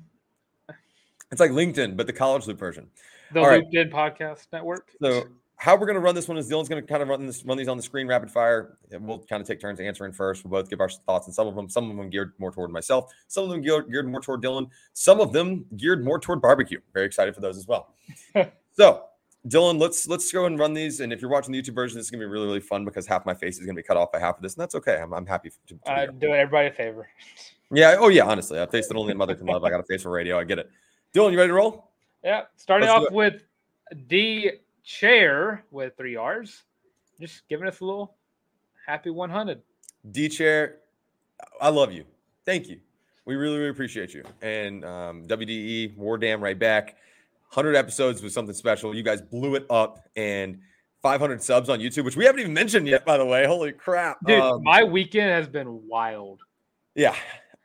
[1.31, 2.87] It's like LinkedIn, but the college loop version.
[3.31, 3.85] The All Looped right.
[3.85, 4.91] In Podcast Network.
[5.01, 5.23] So
[5.63, 7.45] how we're going to run this one is Dylan's going to kind of run this,
[7.45, 8.75] run these on the screen rapid fire.
[8.91, 10.43] And we'll kind of take turns answering first.
[10.43, 12.69] We'll both give our thoughts, and some of them, some of them geared more toward
[12.69, 16.41] myself, some of them geared, geared more toward Dylan, some of them geared more toward
[16.41, 16.81] barbecue.
[16.93, 17.93] Very excited for those as well.
[18.73, 19.05] so,
[19.47, 20.99] Dylan, let's let's go and run these.
[20.99, 23.07] And if you're watching the YouTube version, this is gonna be really really fun because
[23.07, 24.97] half my face is gonna be cut off by half of this, and that's okay.
[24.97, 27.07] I'm, I'm happy to, to uh, doing everybody a favor.
[27.71, 27.95] Yeah.
[27.97, 28.25] Oh yeah.
[28.25, 29.63] Honestly, I face that only a mother can love.
[29.63, 30.37] I got a face for radio.
[30.37, 30.69] I get it.
[31.15, 31.89] Dylan, you ready to roll?
[32.23, 32.43] Yeah.
[32.55, 33.41] Starting Let's off with
[34.05, 34.51] D
[34.83, 36.63] Chair with three R's.
[37.19, 38.15] Just giving us a little
[38.85, 39.61] happy 100.
[40.11, 40.77] D Chair,
[41.61, 42.05] I love you.
[42.45, 42.79] Thank you.
[43.25, 44.23] We really, really appreciate you.
[44.41, 46.97] And um, WDE, War Dam, right back.
[47.53, 48.95] 100 episodes was something special.
[48.95, 50.59] You guys blew it up and
[51.03, 53.45] 500 subs on YouTube, which we haven't even mentioned yet, by the way.
[53.45, 54.17] Holy crap.
[54.25, 56.41] Dude, um, my weekend has been wild.
[56.95, 57.15] Yeah,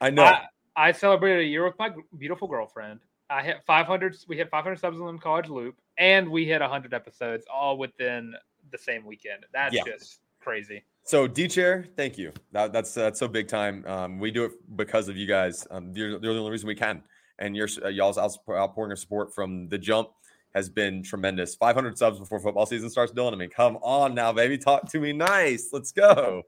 [0.01, 0.25] I know.
[0.25, 0.45] I,
[0.77, 3.01] I celebrated a year with my beautiful girlfriend.
[3.31, 4.17] I hit 500.
[4.29, 8.35] We hit 500 subs on the College Loop, and we hit 100 episodes all within
[8.71, 9.45] the same weekend.
[9.53, 9.83] That's yeah.
[9.85, 10.85] just crazy.
[11.05, 12.33] So D chair, thank you.
[12.53, 13.85] That, that's that's so big time.
[13.87, 15.67] Um, we do it because of you guys.
[15.71, 17.03] Um, you're, you're the only reason we can,
[17.39, 20.11] and your uh, y'all's outpouring of support from the jump
[20.55, 21.55] has been tremendous.
[21.55, 23.33] 500 subs before football season starts, Dylan.
[23.33, 25.71] I mean, come on now, baby, talk to me nice.
[25.73, 26.43] Let's go.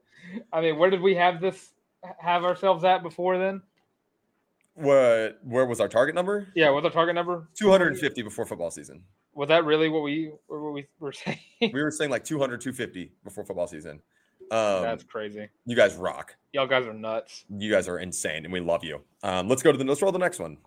[0.53, 1.71] I mean, where did we have this
[2.19, 3.61] have ourselves at before then?
[4.75, 6.47] what where was our target number?
[6.55, 7.47] Yeah, what's our target number?
[7.55, 9.03] 250 before football season.
[9.33, 11.39] Was that really what we what we were saying?
[11.61, 14.01] we were saying like 200 250 before football season.
[14.51, 15.47] Um, That's crazy.
[15.65, 16.35] You guys rock.
[16.51, 17.45] Y'all guys are nuts.
[17.49, 19.01] You guys are insane, and we love you.
[19.23, 20.57] Um, let's go to the let's roll the next one.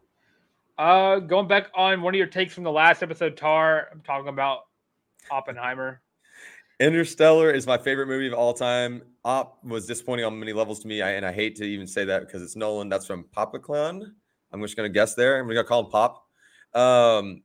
[0.79, 3.89] Uh, going back on one of your takes from the last episode, Tarr.
[3.93, 4.61] I'm talking about
[5.31, 6.01] Oppenheimer.
[6.81, 9.03] Interstellar is my favorite movie of all time.
[9.25, 12.05] Op was disappointing on many levels to me, I, and I hate to even say
[12.07, 12.89] that because it's Nolan.
[12.89, 14.15] That's from Papa Clown.
[14.53, 15.39] I'm just gonna guess there.
[15.39, 16.27] I'm gonna call him Pop.
[16.75, 17.43] Um,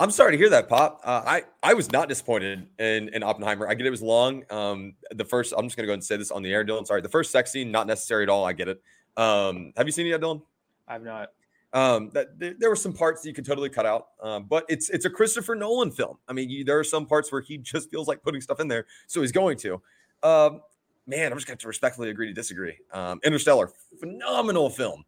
[0.00, 1.00] I'm sorry to hear that, Pop.
[1.04, 3.68] Uh, I I was not disappointed in, in Oppenheimer.
[3.68, 4.42] I get it was long.
[4.50, 6.86] Um, the first I'm just gonna go and say this on the air, Dylan.
[6.86, 8.44] Sorry, the first sex scene not necessary at all.
[8.44, 8.82] I get it.
[9.16, 10.42] Um, have you seen it yet, Dylan?
[10.88, 11.30] I've not.
[11.72, 14.64] Um, that there, there, were some parts that you could totally cut out, um, but
[14.68, 16.18] it's it's a Christopher Nolan film.
[16.28, 18.68] I mean, you, there are some parts where he just feels like putting stuff in
[18.68, 19.80] there, so he's going to.
[20.22, 20.60] Um,
[21.06, 22.78] man, I'm just going to respectfully agree to disagree.
[22.92, 25.04] Um, Interstellar, phenomenal film,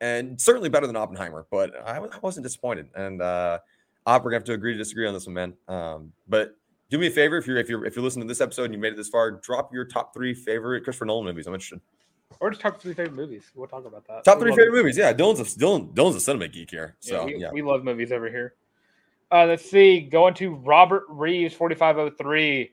[0.00, 2.88] and certainly better than Oppenheimer, but I, I wasn't disappointed.
[2.94, 3.58] And uh,
[4.08, 5.54] Op, we're gonna have to agree to disagree on this one, man.
[5.68, 6.56] Um, but
[6.88, 8.72] do me a favor if you're if you're if you're listening to this episode and
[8.72, 11.46] you made it this far, drop your top three favorite Christopher Nolan movies.
[11.46, 11.82] I'm interested.
[12.40, 13.50] Or just top three favorite movies.
[13.54, 14.24] We'll talk about that.
[14.24, 14.96] Top three favorite movies.
[14.96, 16.96] Yeah, Dylan's a Dylan, Dylan's a cinema geek here.
[17.00, 17.50] So yeah, we, yeah.
[17.52, 18.54] we love movies over here.
[19.30, 20.00] Uh, let's see.
[20.00, 22.72] Going to Robert Reeves, forty five oh three.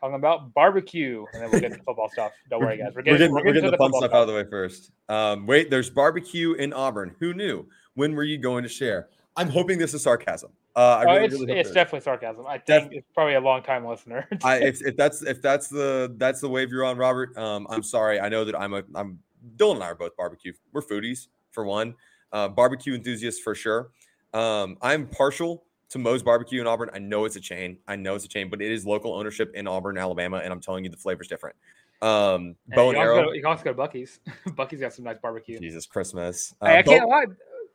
[0.00, 2.32] Talking about barbecue, and then we'll get to football stuff.
[2.48, 2.92] Don't worry, guys.
[2.94, 4.28] We're getting, we're getting, we're getting, we're getting the, the fun stuff, stuff out of
[4.28, 4.92] the way first.
[5.10, 7.14] Um, wait, there's barbecue in Auburn.
[7.20, 7.66] Who knew?
[7.94, 9.08] When were you going to share?
[9.36, 10.52] I'm hoping this is sarcasm.
[10.76, 12.46] Uh, I oh, it's, really it's definitely sarcasm.
[12.46, 14.28] I think Def- it's probably a long time listener.
[14.44, 17.36] I, if, if that's if that's the that's the wave you're on, Robert.
[17.36, 18.20] Um, I'm sorry.
[18.20, 19.18] I know that I'm a I'm
[19.56, 20.52] Dylan and I are both barbecue.
[20.72, 21.94] We're foodies for one,
[22.32, 23.90] uh, barbecue enthusiasts for sure.
[24.32, 26.90] Um, I'm partial to Moe's Barbecue in Auburn.
[26.92, 27.78] I know it's a chain.
[27.86, 30.60] I know it's a chain, but it is local ownership in Auburn, Alabama, and I'm
[30.60, 31.56] telling you, the flavor's different.
[32.02, 33.32] Um, hey, bow and arrow.
[33.32, 34.18] you can also go to Buc-ee's.
[34.48, 35.58] Buc-ee's got some nice barbecue.
[35.58, 36.54] Jesus Christmas.
[36.60, 37.26] Uh, hey, I can't lie.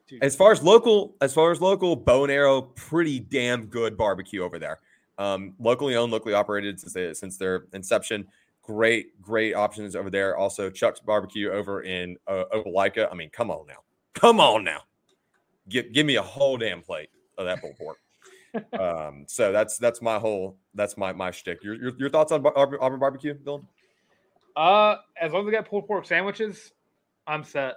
[0.10, 0.24] Dude.
[0.24, 4.42] As far as local, as far as local, bow and arrow, pretty damn good barbecue
[4.44, 4.80] over there.
[5.20, 8.26] Um, locally owned, locally operated since they, since their inception.
[8.64, 10.36] Great, great options over there.
[10.36, 13.08] Also, Chuck's Barbecue over in uh, Opelika.
[13.12, 14.82] I mean, come on now, come on now,
[15.68, 17.98] give give me a whole damn plate of that pulled pork.
[18.80, 21.64] um, so that's that's my whole that's my my shtick.
[21.64, 23.66] Your your, your thoughts on Auburn, Auburn barbecue, Dylan?
[24.56, 26.72] Uh, as long as we got pulled pork sandwiches,
[27.28, 27.76] I'm set.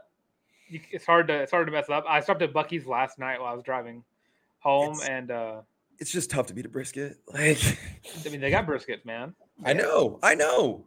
[0.72, 2.04] You, it's hard to it's hard to mess up.
[2.08, 4.02] I stopped at Buc-ee's last night while I was driving
[4.60, 5.60] home, it's, and uh,
[5.98, 7.18] it's just tough to beat a brisket.
[7.32, 7.58] Like,
[8.24, 9.34] I mean, they got briskets, man.
[9.64, 10.86] I know, I know.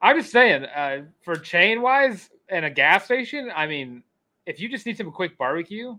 [0.00, 4.02] I'm just saying, uh, for chain wise and a gas station, I mean,
[4.46, 5.96] if you just need some quick barbecue,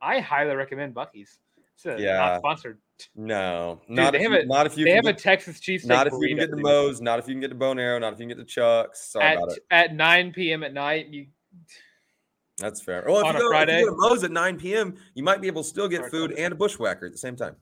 [0.00, 1.38] I highly recommend Buc-ee's.
[1.76, 2.78] So yeah, not sponsored.
[3.14, 4.84] No, Dude, not, if you, a, not if you.
[4.84, 5.86] They have get, a Texas cheese.
[5.86, 7.00] Not if you can get the Moe's.
[7.00, 7.98] Not if you can get the Bone Arrow.
[7.98, 9.12] Not if you can get the Chucks.
[9.12, 9.64] Sorry at, about it.
[9.70, 10.64] At 9 p.m.
[10.64, 11.26] at night, you.
[12.58, 13.04] That's fair.
[13.06, 15.22] Well, if on you, go, Friday, if you go to Moe's at 9 p.m., you
[15.22, 17.56] might be able to still get food and a bushwhacker at the same time.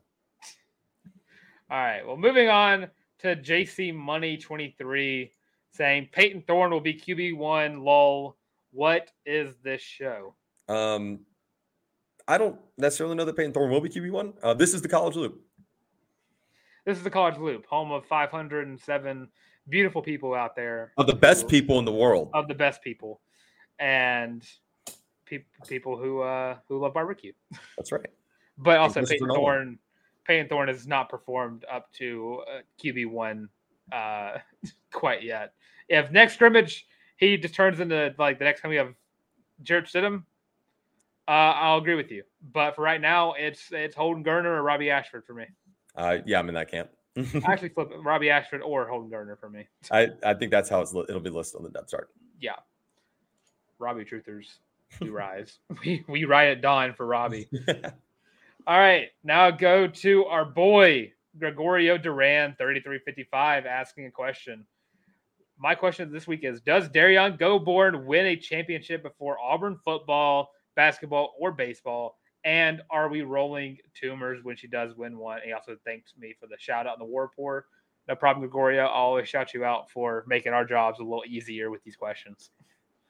[1.70, 2.06] All right.
[2.06, 5.30] Well, moving on to JC Money 23
[5.72, 7.82] saying Payton Thorne will be QB1.
[7.82, 8.36] Lol.
[8.72, 10.34] What is this show?
[10.68, 11.20] Um,
[12.28, 14.34] I don't necessarily know that Payton Thorne will be QB1.
[14.42, 15.40] Uh, this is the college loop.
[16.84, 19.28] This is the college loop, home of 507
[19.68, 20.92] beautiful people out there.
[20.96, 22.30] Of the best people in the world.
[22.32, 23.20] Of the best people.
[23.78, 24.46] And
[25.26, 27.32] people people who uh who love barbecue.
[27.76, 28.06] That's right.
[28.58, 29.78] But also Payton Thorne
[30.24, 33.48] Payton Thorne has not performed up to uh, QB one
[33.92, 34.38] uh,
[34.92, 35.52] quite yet.
[35.88, 36.86] If next scrimmage
[37.16, 38.94] he just turns into like the next time we have
[39.62, 40.24] Jarrett Stidham,
[41.28, 42.22] uh, I'll agree with you.
[42.52, 45.46] But for right now, it's it's Holden Geriner or Robbie Ashford for me.
[45.94, 46.90] Uh, yeah, I'm in that camp.
[47.16, 49.66] I actually flip Robbie Ashford or Holden Geriner for me.
[49.90, 52.10] I, I think that's how it's it'll be listed on the depth chart.
[52.40, 52.56] Yeah,
[53.78, 54.58] Robbie Truthers,
[55.00, 55.58] we rise.
[55.84, 57.48] we we ride at dawn for Robbie.
[58.66, 64.66] All right, now go to our boy Gregorio Duran, 3355, asking a question.
[65.58, 71.34] My question this week is Does Derrian Gobourne win a championship before Auburn football, basketball,
[71.38, 72.18] or baseball?
[72.44, 75.40] And are we rolling Toomer's when she does win one?
[75.44, 77.66] he also thanks me for the shout out in the war report.
[78.08, 78.84] No problem, Gregorio.
[78.84, 82.50] I'll always shout you out for making our jobs a little easier with these questions.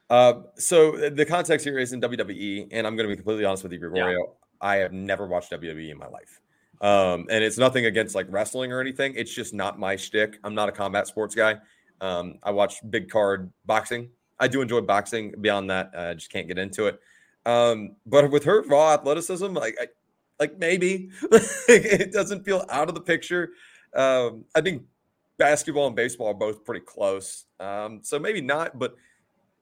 [0.09, 3.63] Uh, so the context here is in WWE, and I'm going to be completely honest
[3.63, 4.19] with you, Gregorio.
[4.19, 4.25] Yeah.
[4.61, 6.41] I have never watched WWE in my life.
[6.81, 9.15] Um, and it's nothing against like wrestling or anything.
[9.17, 10.39] It's just not my shtick.
[10.45, 11.57] I'm not a combat sports guy.
[12.01, 14.11] Um, I watch big card boxing.
[14.39, 15.35] I do enjoy boxing.
[15.41, 17.01] Beyond that, I just can't get into it.
[17.47, 19.87] Um, but with her raw athleticism, like, I,
[20.39, 21.11] like maybe
[21.69, 23.51] it doesn't feel out of the picture.
[23.95, 24.83] Um, I think
[25.39, 27.47] basketball and baseball are both pretty close.
[27.59, 28.97] Um, so maybe not, but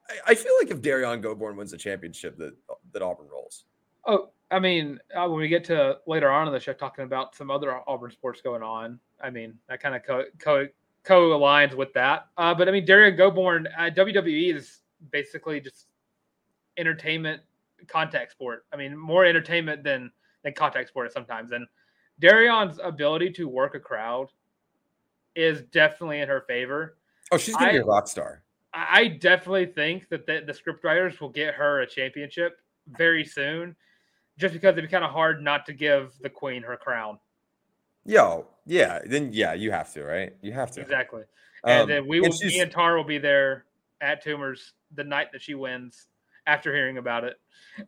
[0.09, 2.55] I, I feel like if Derrian Gobourne wins the championship, that
[2.93, 3.65] that Auburn rolls.
[4.07, 7.35] Oh, I mean, uh, when we get to later on in the show, talking about
[7.35, 10.67] some other Auburn sports going on, I mean, that kind of co co
[11.03, 12.29] co aligns with that.
[12.37, 15.87] Uh, but I mean, Derrian Gobourne, uh, WWE is basically just
[16.77, 17.41] entertainment
[17.87, 18.67] contact sport.
[18.73, 20.11] I mean, more entertainment than
[20.43, 21.53] than contact sport sometimes.
[21.53, 21.67] And
[22.21, 24.29] Derrian's ability to work a crowd
[25.35, 26.99] is definitely in her favor.
[27.33, 28.44] Oh, she's gonna I- be a rock star.
[28.75, 32.59] I definitely think that the, the scriptwriters will get her a championship
[32.89, 33.77] very soon,
[34.37, 37.19] just because it'd be kind of hard not to give the queen her crown.
[38.05, 40.35] Yo, yeah, then yeah, you have to, right?
[40.43, 40.81] You have to.
[40.81, 41.23] Exactly.
[41.65, 43.65] And Um, then we will, me and Tarr will be there
[44.01, 46.09] at Toomer's the night that she wins
[46.47, 47.37] after hearing about it.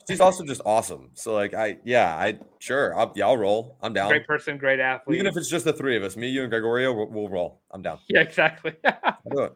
[0.09, 1.11] She's also just awesome.
[1.14, 3.77] So like I yeah, I sure I'll yeah, I'll roll.
[3.83, 4.09] I'm down.
[4.09, 5.16] Great person, great athlete.
[5.16, 7.61] Even if it's just the three of us, me, you, and Gregorio, we'll, we'll roll.
[7.70, 7.99] I'm down.
[8.09, 8.75] yeah, exactly.
[8.85, 9.53] I'll do it.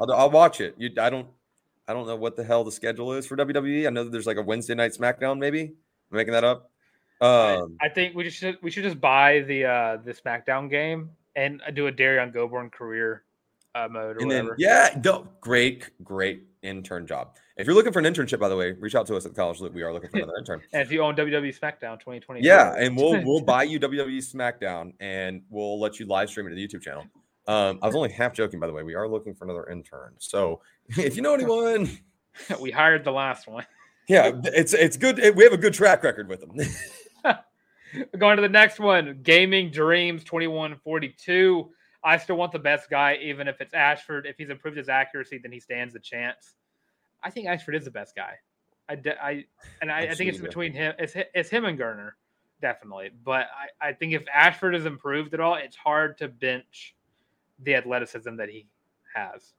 [0.00, 0.74] I'll, I'll watch it.
[0.78, 1.26] You, I don't,
[1.88, 3.86] I don't know what the hell the schedule is for WWE.
[3.86, 5.38] I know that there's like a Wednesday night SmackDown.
[5.38, 6.70] Maybe I'm making that up.
[7.20, 11.10] Um, I think we just should we should just buy the uh the SmackDown game
[11.36, 13.22] and do a Derrian Gobourne career
[13.74, 14.56] uh, mode or and then whatever.
[14.58, 17.36] yeah, no, great, great intern job.
[17.56, 19.36] If you're looking for an internship, by the way, reach out to us at the
[19.36, 19.72] College Loop.
[19.72, 20.62] We are looking for another intern.
[20.72, 24.92] And if you own WWE SmackDown 2020, Yeah, and we'll we'll buy you WWE SmackDown,
[25.00, 27.04] and we'll let you live stream it to the YouTube channel.
[27.46, 28.82] Um, I was only half joking, by the way.
[28.82, 31.90] We are looking for another intern, so if you know anyone,
[32.60, 33.66] we hired the last one.
[34.08, 35.18] yeah, it's it's good.
[35.36, 36.56] We have a good track record with them.
[38.18, 41.70] Going to the next one, Gaming Dreams 2142.
[42.04, 44.26] I still want the best guy, even if it's Ashford.
[44.26, 46.54] If he's improved his accuracy, then he stands a chance.
[47.22, 48.34] I think Ashford is the best guy.
[48.88, 49.44] I, I
[49.80, 50.94] and I, I think it's between him.
[50.98, 52.16] It's it's him and Garner,
[52.60, 53.10] definitely.
[53.24, 53.48] But
[53.80, 56.94] I, I think if Ashford is improved at all, it's hard to bench
[57.62, 58.68] the athleticism that he
[59.14, 59.54] has.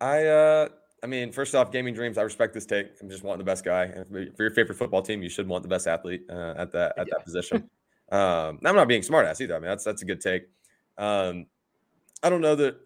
[0.00, 0.68] I uh
[1.02, 2.18] I mean, first off, gaming dreams.
[2.18, 2.88] I respect this take.
[3.00, 3.84] I'm just wanting the best guy.
[3.84, 6.98] And for your favorite football team, you should want the best athlete uh, at that
[6.98, 7.70] at that position.
[8.10, 9.56] Um, I'm not being smart ass either.
[9.56, 10.44] I mean, that's that's a good take.
[10.96, 11.46] Um,
[12.22, 12.76] I don't know that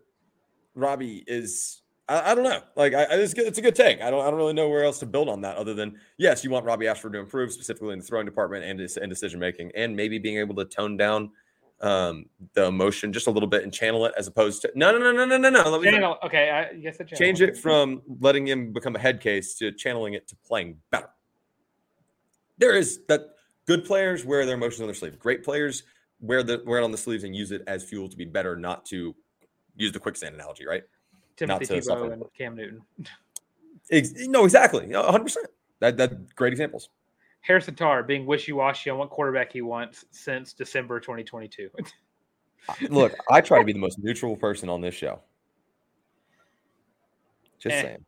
[0.74, 1.83] Robbie is.
[2.09, 2.62] I, I don't know.
[2.74, 4.00] Like, I, I, it's, good, it's a good take.
[4.00, 4.22] I don't.
[4.26, 6.64] I don't really know where else to build on that other than yes, you want
[6.64, 10.18] Robbie Ashford to improve specifically in the throwing department and and decision making, and maybe
[10.18, 11.30] being able to tone down
[11.83, 14.99] um the emotion just a little bit and channel it as opposed to no no
[14.99, 17.16] no no no no no let me Channel, okay, I guess channel.
[17.16, 21.09] change it from letting him become a head case to channeling it to playing better.
[22.59, 23.31] There is that
[23.66, 25.19] good players wear their emotions on their sleeve.
[25.19, 25.85] Great players
[26.21, 28.57] wear the wear it on the sleeves and use it as fuel to be better,
[28.57, 29.14] not to
[29.77, 30.83] use the quicksand analogy, right?
[31.37, 32.01] Timothy not to suffer.
[32.01, 32.83] Tebow and Cam Newton.
[33.90, 35.47] Ex- no, exactly, hundred percent.
[35.81, 36.90] That that great examples.
[37.42, 41.70] Harrison Tarr being wishy-washy on what quarterback he wants since December 2022.
[42.90, 45.20] Look, I try to be the most neutral person on this show.
[47.59, 47.83] Just Eh.
[47.83, 48.07] saying.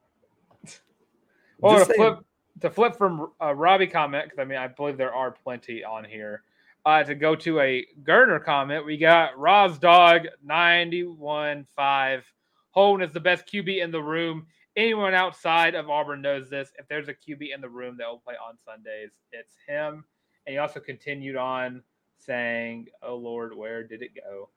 [1.58, 2.14] Well, Just to saying.
[2.14, 2.24] flip
[2.60, 6.04] to flip from uh, Robbie comment because I mean I believe there are plenty on
[6.04, 6.42] here.
[6.84, 12.24] Uh, to go to a Gardner comment, we got Roz Dog ninety one five.
[12.72, 14.46] Holden is the best QB in the room.
[14.76, 16.72] Anyone outside of Auburn knows this.
[16.78, 20.04] If there's a QB in the room that will play on Sundays, it's him.
[20.46, 21.82] And he also continued on
[22.18, 24.48] saying, "Oh Lord, where did it go?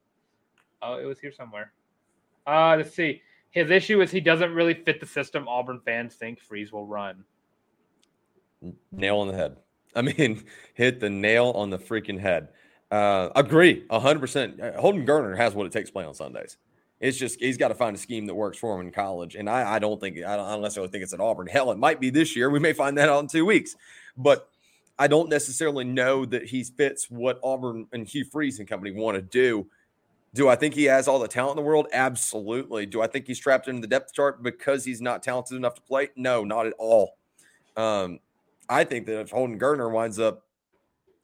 [0.81, 1.73] Oh, it was here somewhere.
[2.47, 3.21] Uh, let's see.
[3.51, 7.23] His issue is he doesn't really fit the system Auburn fans think Freeze will run.
[8.91, 9.57] nail on the head.
[9.95, 12.49] I mean, hit the nail on the freaking head.
[12.91, 14.59] Uh, agree, hundred percent.
[14.75, 16.57] Holden Garner has what it takes to play on Sundays.
[17.05, 19.47] It's just he's got to find a scheme that works for him in college, and
[19.47, 21.45] I, I don't think I don't, necessarily think it's at Auburn.
[21.45, 22.49] Hell, it might be this year.
[22.49, 23.75] We may find that out in two weeks,
[24.17, 24.49] but
[24.97, 29.17] I don't necessarily know that he fits what Auburn and Hugh Freeze and company want
[29.17, 29.67] to do.
[30.33, 31.85] Do I think he has all the talent in the world?
[31.93, 32.87] Absolutely.
[32.87, 35.81] Do I think he's trapped in the depth chart because he's not talented enough to
[35.81, 36.09] play?
[36.15, 37.17] No, not at all.
[37.77, 38.19] Um,
[38.67, 40.43] I think that if Holden Gardner winds up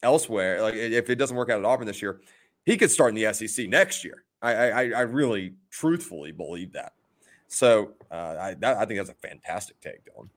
[0.03, 2.21] elsewhere, like if it doesn't work out at Auburn this year,
[2.65, 4.23] he could start in the SEC next year.
[4.41, 6.93] I I, I really truthfully believe that.
[7.47, 10.29] So uh, I that, I think that's a fantastic take, Dylan.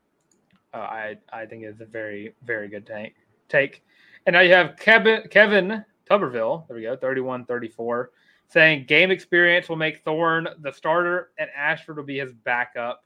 [0.73, 3.14] Uh, I I think it's a very very good take.
[3.49, 3.85] Take,
[4.27, 6.67] and now you have Kevin Kevin Tuberville.
[6.67, 8.07] There we go, 31-34,
[8.49, 13.05] saying game experience will make Thorne the starter and Ashford will be his backup.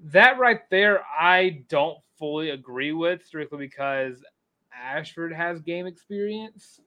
[0.00, 4.24] That right there, I don't fully agree with, strictly because
[4.72, 6.80] Ashford has game experience,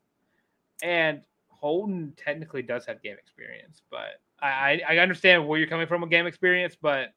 [0.84, 1.22] and
[1.60, 3.82] Holden technically does have game experience.
[3.90, 7.10] But I I I understand where you're coming from with game experience, but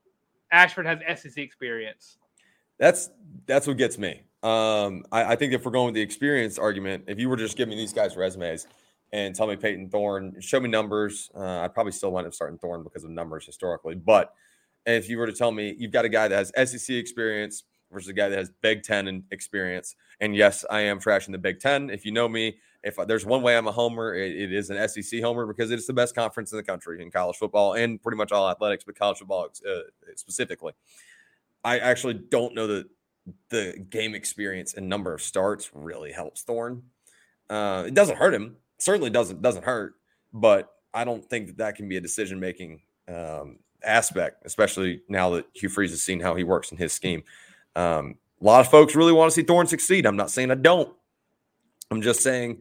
[0.52, 2.18] Ashford has SEC experience.
[2.78, 3.10] That's
[3.46, 4.22] that's what gets me.
[4.42, 7.56] Um, I, I think if we're going with the experience argument, if you were just
[7.56, 8.66] giving these guys' resumes
[9.12, 12.58] and tell me Payton Thorne, show me numbers, uh, I'd probably still wind up starting
[12.58, 13.96] Thorne because of numbers historically.
[13.96, 14.32] But
[14.86, 18.08] if you were to tell me you've got a guy that has SEC experience versus
[18.08, 21.90] a guy that has Big Ten experience, and yes, I am trashing the Big Ten.
[21.90, 24.88] If you know me, if there's one way I'm a homer, it, it is an
[24.88, 28.16] SEC homer because it's the best conference in the country in college football and pretty
[28.16, 29.80] much all athletics, but college football uh,
[30.16, 30.72] specifically.
[31.62, 32.86] I actually don't know that
[33.50, 36.82] the game experience and number of starts really helps Thorne.
[37.50, 38.56] Uh, it doesn't hurt him.
[38.78, 39.94] Certainly doesn't doesn't hurt,
[40.32, 45.30] but I don't think that that can be a decision making um, aspect, especially now
[45.30, 47.22] that Hugh Freeze has seen how he works in his scheme.
[47.76, 50.06] Um, a lot of folks really want to see Thorne succeed.
[50.06, 50.94] I'm not saying I don't.
[51.90, 52.60] I'm just saying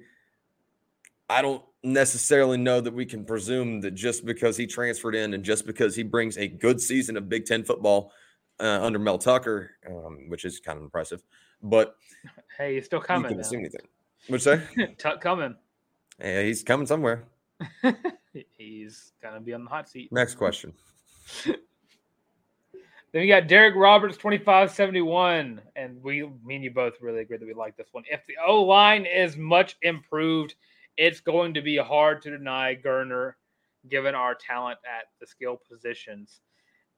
[1.29, 5.43] I don't necessarily know that we can presume that just because he transferred in and
[5.43, 8.11] just because he brings a good season of Big Ten football
[8.59, 11.23] uh, under Mel Tucker, um, which is kind of impressive,
[11.61, 11.95] but
[12.57, 13.29] hey, he's still coming.
[13.31, 13.81] You can assume anything.
[14.27, 14.97] What's that?
[14.97, 15.55] Tuck coming.
[16.19, 17.23] Yeah, he's coming somewhere.
[18.57, 20.11] he's gonna be on the hot seat.
[20.11, 20.73] Next question.
[23.11, 25.61] Then we got Derek Roberts, 2571.
[25.75, 28.03] And we, me and you both really agree that we like this one.
[28.09, 30.53] If the O line is much improved,
[30.99, 33.31] it's going to be hard to deny Geriner
[33.89, 36.41] given our talent at the skill positions.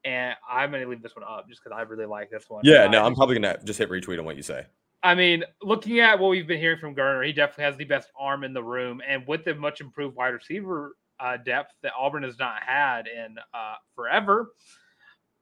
[0.04, 2.62] And I'm going to leave this one up just because I really like this one.
[2.64, 4.66] Yeah, no, I'm probably going to just hit retweet on what you say.
[5.04, 8.10] I mean, looking at what we've been hearing from Geriner, he definitely has the best
[8.20, 9.02] arm in the room.
[9.08, 13.36] And with the much improved wide receiver uh, depth that Auburn has not had in
[13.54, 14.50] uh, forever,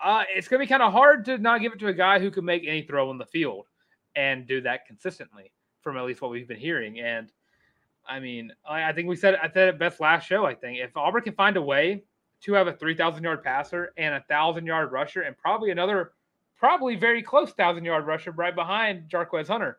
[0.03, 2.19] uh, it's going to be kind of hard to not give it to a guy
[2.19, 3.67] who can make any throw on the field
[4.17, 6.99] and do that consistently, from at least what we've been hearing.
[6.99, 7.31] And
[8.09, 10.45] I mean, I, I think we said I said it best last show.
[10.45, 12.03] I think if Auburn can find a way
[12.41, 16.13] to have a three thousand yard passer and a thousand yard rusher, and probably another,
[16.57, 19.77] probably very close thousand yard rusher right behind Jarquez Hunter,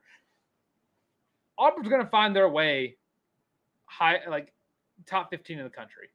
[1.59, 2.97] Auburn's going to find their way
[3.87, 4.53] high, like
[5.07, 6.09] top fifteen in the country.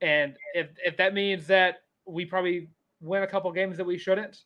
[0.00, 2.68] And if if that means that we probably
[3.00, 4.42] win a couple games that we shouldn't.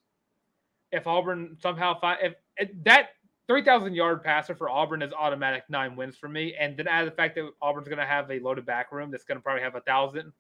[0.93, 3.09] If Auburn somehow find if, if that
[3.49, 7.07] three thousand yard passer for Auburn is automatic nine wins for me, and then add
[7.07, 9.63] the fact that Auburn's going to have a loaded back room that's going to probably
[9.63, 10.33] have a thousand,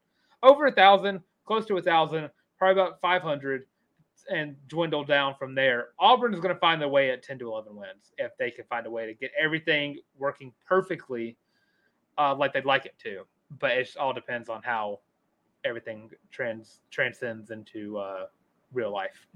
[0.43, 3.67] over a thousand, close to a thousand, probably about five hundred,
[4.31, 5.89] and dwindle down from there.
[5.99, 8.65] Auburn is going to find their way at ten to eleven wins if they can
[8.65, 11.37] find a way to get everything working perfectly,
[12.19, 13.25] uh, like they'd like it to.
[13.59, 15.01] But it all depends on how
[15.65, 18.27] everything trans transcends into uh,
[18.73, 19.27] real life.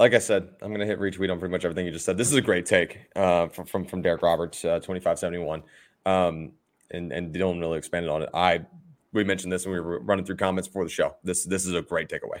[0.00, 2.16] Like I said, I'm going to hit retweet on pretty much everything you just said.
[2.16, 5.62] This is a great take uh, from, from from Derek Roberts, uh, 2571,
[6.06, 6.52] um,
[6.90, 8.30] and and Dylan really expanded on it.
[8.32, 8.64] I
[9.12, 11.16] we mentioned this when we were running through comments before the show.
[11.22, 12.40] This this is a great takeaway.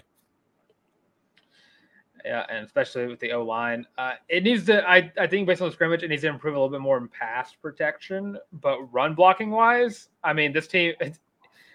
[2.24, 4.88] Yeah, and especially with the O line, uh, it needs to.
[4.88, 6.96] I, I think based on the scrimmage, it needs to improve a little bit more
[6.96, 8.38] in pass protection.
[8.54, 11.18] But run blocking wise, I mean, this team if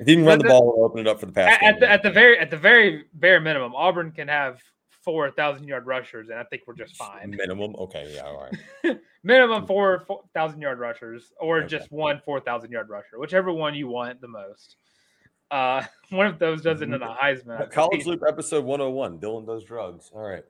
[0.08, 2.02] you can run the, the ball open it up for the pass, at, the, at
[2.02, 4.64] the very at the very bare minimum, Auburn can have
[5.06, 7.30] four thousand yard rushers, and I think we're just fine.
[7.30, 8.50] Minimum, okay, yeah, all
[8.84, 9.00] right.
[9.24, 11.68] minimum four, four thousand yard rushers, or okay.
[11.68, 14.76] just one four thousand yard rusher, whichever one you want the most.
[15.52, 17.72] Uh, one of those does it in a Heisman.
[17.72, 19.12] College Loop episode one hundred one.
[19.14, 19.44] and one.
[19.44, 20.12] Dylan does drugs.
[20.14, 20.44] All right.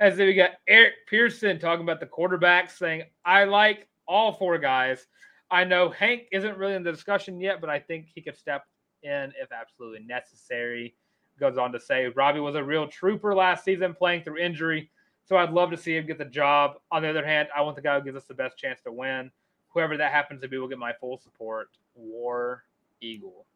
[0.00, 5.06] As we got Eric Pearson talking about the quarterbacks, saying, "I like all four guys."
[5.50, 8.64] I know Hank isn't really in the discussion yet, but I think he could step
[9.04, 10.96] in if absolutely necessary.
[11.38, 14.90] Goes on to say Robbie was a real trooper last season playing through injury,
[15.24, 16.74] so I'd love to see him get the job.
[16.92, 18.92] On the other hand, I want the guy who gives us the best chance to
[18.92, 19.30] win.
[19.68, 21.70] Whoever that happens to be will get my full support.
[21.96, 22.64] War
[23.00, 23.46] Eagle.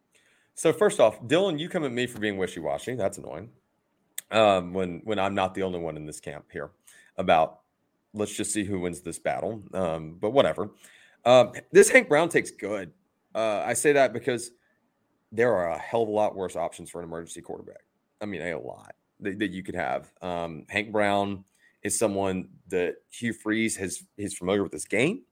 [0.54, 2.96] So first off, Dylan, you come at me for being wishy-washy.
[2.96, 3.50] That's annoying.
[4.32, 6.70] Um, when when I'm not the only one in this camp here
[7.16, 7.60] about
[8.12, 9.62] let's just see who wins this battle.
[9.72, 10.70] Um, but whatever.
[11.24, 12.92] Um, this Hank Brown takes good.
[13.34, 14.50] Uh, I say that because
[15.32, 17.84] there are a hell of a lot worse options for an emergency quarterback.
[18.20, 20.10] I mean, a lot that, that you could have.
[20.22, 21.44] Um, Hank Brown
[21.82, 25.22] is someone that Hugh Freeze has he's familiar with this game.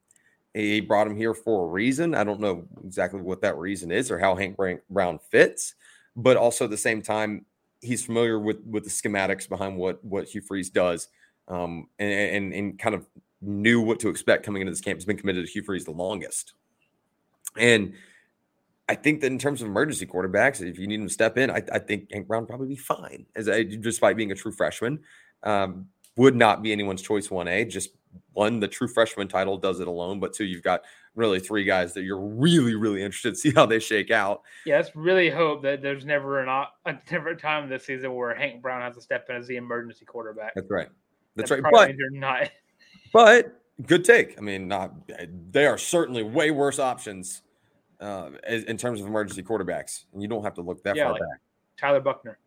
[0.54, 2.14] He brought him here for a reason.
[2.14, 4.56] I don't know exactly what that reason is or how Hank
[4.88, 5.74] Brown fits,
[6.14, 7.44] but also at the same time,
[7.82, 11.08] he's familiar with with the schematics behind what what Hugh Freeze does,
[11.48, 13.06] um, and, and and kind of
[13.42, 14.96] knew what to expect coming into this camp.
[14.98, 16.54] He's been committed to Hugh Freeze the longest.
[17.58, 17.94] And
[18.88, 21.50] I think that in terms of emergency quarterbacks, if you need him to step in,
[21.50, 25.00] I, I think Hank Brown probably be fine, as I, despite being a true freshman.
[25.42, 27.68] Um, would not be anyone's choice 1A.
[27.68, 27.90] Just
[28.32, 30.82] one, the true freshman title does it alone, but two, you've got
[31.14, 34.42] really three guys that you're really, really interested to see how they shake out.
[34.64, 36.48] Yeah, let's really hope that there's never an,
[36.86, 40.04] a different time this season where Hank Brown has to step in as the emergency
[40.04, 40.54] quarterback.
[40.54, 40.88] That's right.
[41.34, 41.72] That's, That's right.
[41.72, 42.50] But you're not
[43.12, 44.38] but good take.
[44.38, 44.94] I mean, not
[45.50, 47.42] they are certainly way worse options
[48.00, 51.12] uh, in terms of emergency quarterbacks, and you don't have to look that yeah, far
[51.12, 51.40] like back.
[51.78, 52.38] Tyler Buchner.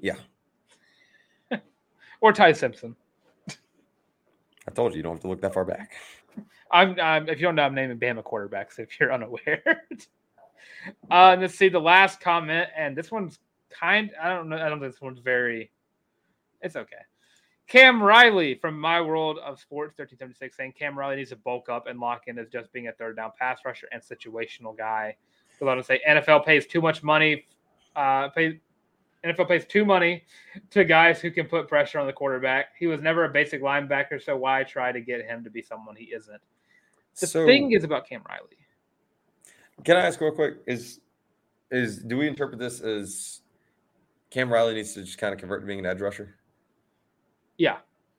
[0.00, 0.16] Yeah.
[2.20, 2.94] or Ty Simpson.
[3.48, 5.92] I told you you don't have to look that far back.
[6.70, 8.78] I'm, I'm if you don't know, I'm naming Bama quarterbacks.
[8.78, 9.84] If you're unaware.
[11.10, 13.38] uh, let's see the last comment, and this one's
[13.70, 14.10] kind.
[14.20, 14.56] I don't know.
[14.56, 15.70] I don't think this one's very
[16.60, 16.96] It's okay.
[17.68, 21.86] Cam Riley from My World of Sports 1376 saying Cam Riley needs to bulk up
[21.86, 25.14] and lock in as just being a third down pass rusher and situational guy.
[25.60, 27.44] Goes on to say NFL pays too much money.
[27.94, 28.58] Uh, pay,
[29.22, 30.24] NFL pays too money
[30.70, 32.68] to guys who can put pressure on the quarterback.
[32.78, 35.94] He was never a basic linebacker, so why try to get him to be someone
[35.94, 36.40] he isn't?
[37.20, 38.56] The So- thing is about Cam Riley.
[39.84, 40.56] Can I ask real quick?
[40.66, 41.00] Is
[41.70, 43.42] is do we interpret this as
[44.30, 46.36] Cam Riley needs to just kind of convert to being an edge rusher?
[47.58, 47.78] Yeah,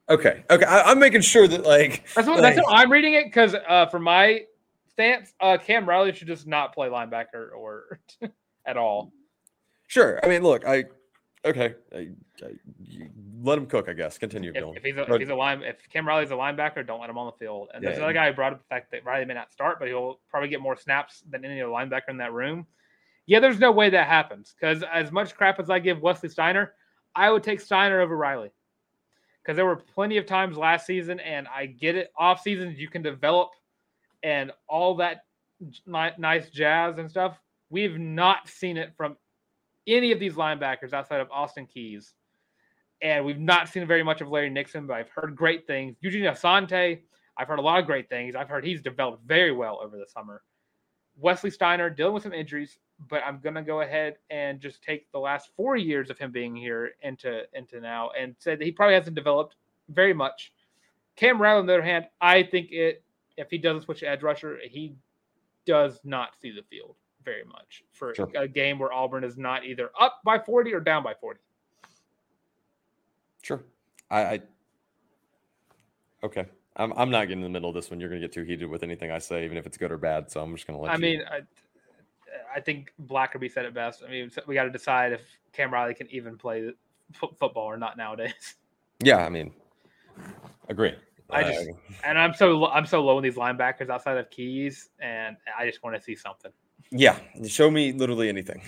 [0.09, 0.65] Okay, okay.
[0.65, 3.55] I, am making sure that like that's what, like, that's how I'm reading it because
[3.67, 4.45] uh, for my
[4.87, 7.99] stance, uh, Cam Riley should just not play linebacker or
[8.65, 9.13] at all.
[9.87, 10.19] Sure.
[10.23, 10.85] I mean, look, I
[11.45, 11.75] okay.
[11.93, 12.09] I,
[12.43, 12.53] I,
[13.43, 13.87] let him cook.
[13.87, 14.17] I guess.
[14.17, 16.99] Continue, If, if he's a, if he's a line, if Cam Riley's a linebacker, don't
[16.99, 17.69] let him on the field.
[17.75, 17.99] And there's Yeah.
[17.99, 20.49] another guy who brought up the fact that Riley may not start, but he'll probably
[20.49, 22.65] get more snaps than any other linebacker in that room.
[23.27, 26.73] Yeah, there's no way that happens because as much crap as I give Wesley Steiner,
[27.15, 28.49] I would take Steiner over Riley
[29.49, 32.11] because there were plenty of times last season, and I get it.
[32.15, 33.49] Off seasons you can develop
[34.21, 35.21] and all that
[35.87, 37.35] nice jazz and stuff.
[37.71, 39.17] We've not seen it from
[39.87, 42.13] any of these linebackers outside of Austin Keys
[43.01, 45.95] and we've not seen very much of Larry Nixon, but I've heard great things.
[46.01, 46.99] Eugene Asante,
[47.35, 48.35] I've heard a lot of great things.
[48.35, 50.43] I've heard he's developed very well over the summer.
[51.19, 55.19] Wesley Steiner dealing with some injuries, but I'm gonna go ahead and just take the
[55.19, 58.95] last four years of him being here into into now and say that he probably
[58.95, 59.55] hasn't developed
[59.89, 60.53] very much.
[61.15, 63.03] Cam Riley, on the other hand, I think it
[63.37, 64.95] if he doesn't switch to edge rusher, he
[65.65, 68.29] does not see the field very much for Sure.
[68.35, 71.39] a game where Auburn is not either up by 40 or down by 40.
[73.41, 73.63] Sure.
[74.09, 74.41] I, I
[76.23, 76.45] okay.
[76.79, 77.99] I'm I'm not getting in the middle of this one.
[77.99, 80.31] You're gonna get too heated with anything I say, even if it's good or bad.
[80.31, 81.01] So I'm just gonna let I you.
[81.01, 81.41] mean, I,
[82.55, 84.01] I think Blackerby said it best.
[84.07, 85.21] I mean, we got to decide if
[85.53, 86.71] Cam Riley can even play
[87.13, 88.55] fo- football or not nowadays.
[89.03, 89.17] yeah.
[89.17, 89.51] I mean,
[90.69, 90.95] agree.
[91.29, 91.69] I Uh, just-
[92.03, 95.83] And I'm so I'm so low in these linebackers outside of Keys, and I just
[95.83, 96.51] want to see something.
[96.91, 98.63] Yeah, show me literally anything.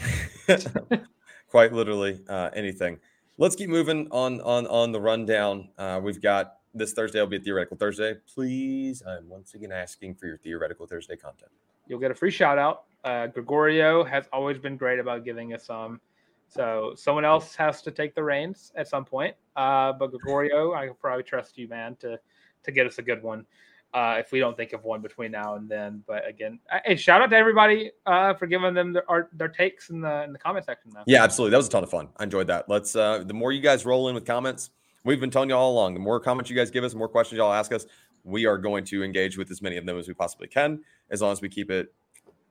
[1.49, 2.99] Quite literally uh, anything.
[3.37, 5.69] Let's keep moving on on on the rundown.
[5.77, 8.15] Uh, we've got this Thursday will be a theoretical Thursday.
[8.33, 11.51] Please, I'm once again asking for your theoretical Thursday content.
[11.87, 12.83] You'll get a free shout out.
[13.03, 15.99] Uh, Gregorio has always been great about giving us some.
[16.47, 19.35] So someone else has to take the reins at some point.
[19.55, 22.19] Uh, but Gregorio, I can probably trust you, man, to
[22.63, 23.45] to get us a good one.
[23.93, 26.95] Uh, if we don't think of one between now and then, but again, uh, hey,
[26.95, 30.31] shout out to everybody uh, for giving them their, our, their takes in the in
[30.31, 30.91] the comment section.
[30.93, 31.03] Though.
[31.07, 31.51] Yeah, absolutely.
[31.51, 32.07] That was a ton of fun.
[32.17, 32.69] I enjoyed that.
[32.69, 34.69] Let's uh the more you guys roll in with comments,
[35.03, 37.09] we've been telling you all along, the more comments you guys give us, the more
[37.09, 37.85] questions y'all ask us,
[38.23, 41.21] we are going to engage with as many of them as we possibly can, as
[41.21, 41.93] long as we keep it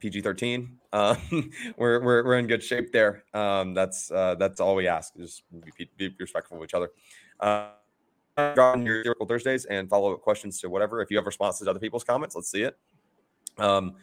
[0.01, 0.79] PG thirteen.
[0.93, 1.19] Um,
[1.77, 3.25] we're, we're we're in good shape there.
[3.35, 5.15] Um, that's uh, that's all we ask.
[5.17, 5.45] Just
[5.77, 6.91] be, be respectful of each other.
[7.39, 7.69] Uh,
[8.39, 11.03] in your Thursdays and follow up questions to whatever.
[11.03, 12.79] If you have responses to other people's comments, let's see it.
[13.59, 13.97] Um,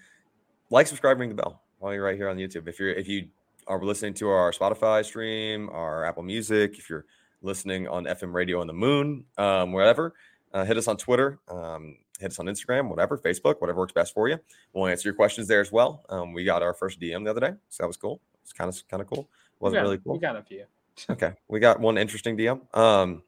[0.70, 2.68] like, subscribe, ring the bell while you're right here on YouTube.
[2.68, 3.28] If you're if you
[3.68, 7.06] are listening to our Spotify stream, our Apple Music, if you're
[7.41, 10.13] listening on FM radio on the moon, um, wherever,
[10.53, 14.13] uh, hit us on Twitter, um, hit us on Instagram, whatever, Facebook, whatever works best
[14.13, 14.38] for you.
[14.73, 16.03] We'll answer your questions there as well.
[16.09, 18.19] Um, we got our first DM the other day, so that was cool.
[18.43, 19.29] It's kind of kind of cool.
[19.59, 20.13] Wasn't got- really cool.
[20.13, 20.65] We got a few.
[21.09, 22.59] Okay, we got one interesting DM.
[22.75, 23.21] Um,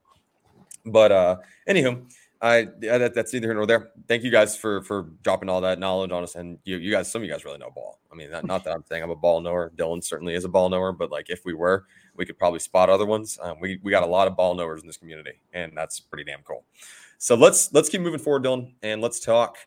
[0.86, 1.38] but uh,
[1.68, 2.02] anywho,
[2.42, 3.92] I yeah, that, that's neither here nor there.
[4.08, 7.12] Thank you guys for for dropping all that knowledge on us, and you you guys,
[7.12, 8.00] some of you guys really know ball.
[8.12, 9.72] I mean, not, not that I'm saying I'm a ball knower.
[9.76, 11.86] Dylan certainly is a ball knower, but like if we were,
[12.16, 13.38] we could probably spot other ones.
[13.42, 16.24] Um, we we got a lot of ball knowers in this community, and that's pretty
[16.24, 16.64] damn cool.
[17.18, 19.58] So let's let's keep moving forward, Dylan, and let's talk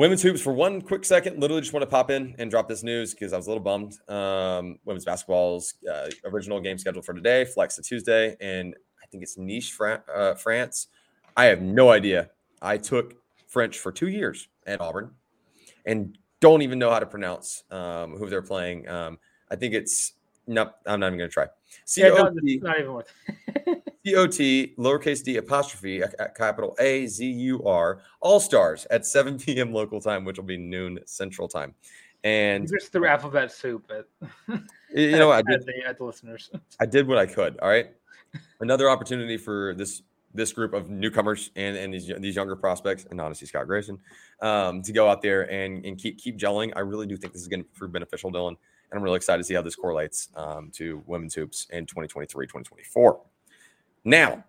[0.00, 1.38] women's hoops for one quick second.
[1.38, 3.62] Literally, just want to pop in and drop this news because I was a little
[3.62, 3.98] bummed.
[4.08, 9.22] Um, women's basketball's uh, original game scheduled for today, flex to Tuesday, and I think
[9.22, 10.88] it's Nice, uh, France.
[11.36, 12.30] I have no idea.
[12.62, 13.14] I took
[13.46, 15.10] French for two years at Auburn,
[15.86, 18.88] and don't even know how to pronounce um, who they're playing.
[18.88, 19.18] Um,
[19.50, 20.14] I think it's
[20.46, 20.70] no.
[20.86, 21.46] I'm not even going to try.
[21.84, 23.12] C O T it's not even worth.
[24.06, 26.02] C O T lowercase d apostrophe
[26.36, 29.72] capital A Z U R All Stars at 7 p.m.
[29.72, 31.74] local time, which will be noon Central time.
[32.22, 34.04] And just threw alphabet soup at
[34.94, 36.50] you know, I at, did the, at the listeners.
[36.78, 37.58] I did what I could.
[37.60, 37.92] All right.
[38.60, 40.02] Another opportunity for this
[40.32, 43.98] this group of newcomers and, and these these younger prospects, and honestly, Scott Grayson,
[44.40, 46.72] um, to go out there and, and keep keep gelling.
[46.76, 48.56] I really do think this is going to prove beneficial, Dylan.
[48.90, 52.46] And I'm really excited to see how this correlates um, to women's hoops in 2023,
[52.46, 53.20] 2024.
[54.04, 54.44] Now,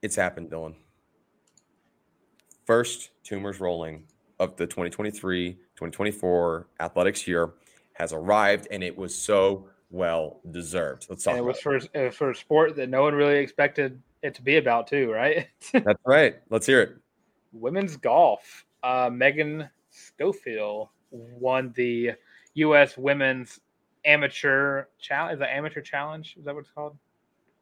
[0.00, 0.74] it's happened, Dylan.
[2.64, 4.04] First Toomer's rolling
[4.40, 7.54] of the 2023 2024 athletics year
[7.94, 11.06] has arrived, and it was so well deserved.
[11.08, 11.32] Let's talk.
[11.32, 14.42] And it was for it for a sport that no one really expected it to
[14.42, 15.46] be about too, right?
[15.72, 16.36] That's right.
[16.50, 16.96] Let's hear it.
[17.52, 18.64] Women's golf.
[18.82, 22.12] Uh, Megan Schofill won the
[22.54, 22.96] U.S.
[22.96, 23.60] Women's
[24.04, 25.34] Amateur Challenge.
[25.34, 26.36] Is that Amateur Challenge?
[26.38, 26.96] Is that what it's called?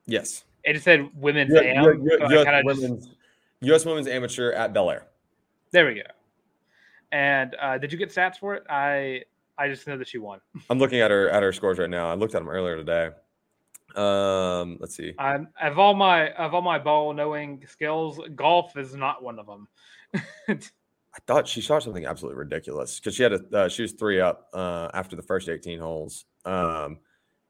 [0.07, 0.45] Yes.
[0.65, 1.85] It just said Women's U- Am.
[1.85, 3.09] U- U- so US, kinda just- women's,
[3.61, 5.07] US women's amateur at Bel Air.
[5.73, 6.01] there we go.
[7.13, 8.65] And uh, did you get stats for it?
[8.71, 9.23] I
[9.59, 10.41] I just know that she won.
[10.71, 12.11] I'm looking at her at her scores right now.
[12.11, 13.11] I looked at them earlier today.
[13.97, 15.15] Um, let's see.
[15.19, 19.47] I'm, of all my of all my ball knowing skills, golf is not one of
[19.47, 19.69] them.
[21.15, 24.21] I thought she shot something absolutely ridiculous because she had a uh, she was three
[24.21, 26.25] up uh, after the first 18 holes.
[26.45, 26.99] Um,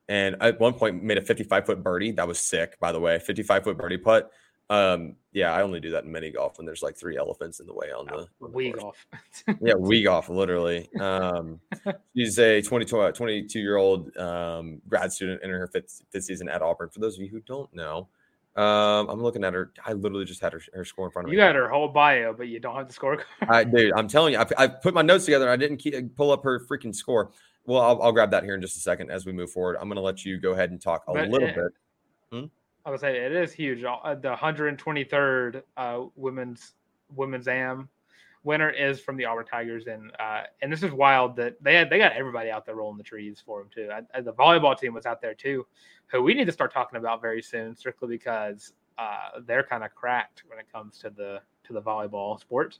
[0.08, 2.12] and at one point made a 55 foot birdie.
[2.12, 3.18] That was sick, by the way.
[3.18, 4.30] 55 foot birdie putt.
[4.72, 7.66] Um, yeah, I only do that in mini golf when there's like three elephants in
[7.66, 9.06] the way on the, on the we golf.
[9.60, 10.88] Yeah, we golf literally.
[10.98, 11.60] Um,
[12.16, 16.62] she's a 22, 22 year old um, grad student in her fifth, fifth season at
[16.62, 16.88] Auburn.
[16.88, 18.08] For those of you who don't know,
[18.56, 19.72] um, I'm looking at her.
[19.84, 21.36] I literally just had her, her score in front of me.
[21.36, 24.34] You got her whole bio, but you don't have the score I, dude, I'm telling
[24.34, 25.46] you, I, I put my notes together.
[25.46, 27.30] And I didn't keep, pull up her freaking score.
[27.66, 29.76] Well, I'll, I'll grab that here in just a second as we move forward.
[29.80, 31.54] I'm going to let you go ahead and talk a But little it-
[32.32, 32.50] bit.
[32.84, 33.84] I would say it is huge.
[33.84, 36.72] Uh, The 123rd uh, women's
[37.14, 37.88] women's am
[38.44, 41.90] winner is from the Auburn Tigers, and uh, and this is wild that they had
[41.90, 43.90] they got everybody out there rolling the trees for them too.
[44.14, 45.66] I, the volleyball team was out there too,
[46.08, 49.94] who we need to start talking about very soon, strictly because uh, they're kind of
[49.94, 52.78] cracked when it comes to the to the volleyball sport.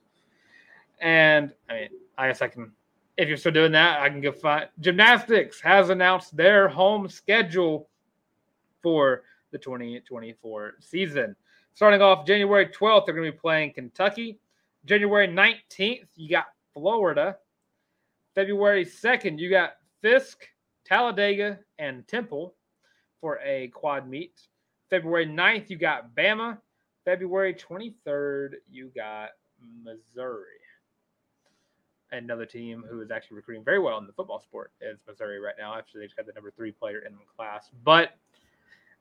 [1.00, 1.88] And I mean,
[2.18, 2.72] I guess I can.
[3.18, 4.68] If you're still doing that, I can go find.
[4.80, 7.88] Gymnastics has announced their home schedule
[8.82, 9.22] for
[9.52, 11.36] the 2024 season.
[11.74, 14.38] Starting off January 12th, they're going to be playing Kentucky.
[14.84, 17.36] January 19th, you got Florida.
[18.34, 20.48] February 2nd, you got Fisk,
[20.84, 22.54] Talladega, and Temple
[23.20, 24.40] for a quad meet.
[24.90, 26.58] February 9th, you got Bama.
[27.04, 29.30] February 23rd, you got
[29.82, 30.46] Missouri.
[32.10, 35.54] Another team who is actually recruiting very well in the football sport is Missouri right
[35.58, 35.76] now.
[35.76, 37.70] Actually, they just got the number three player in the class.
[37.84, 38.18] But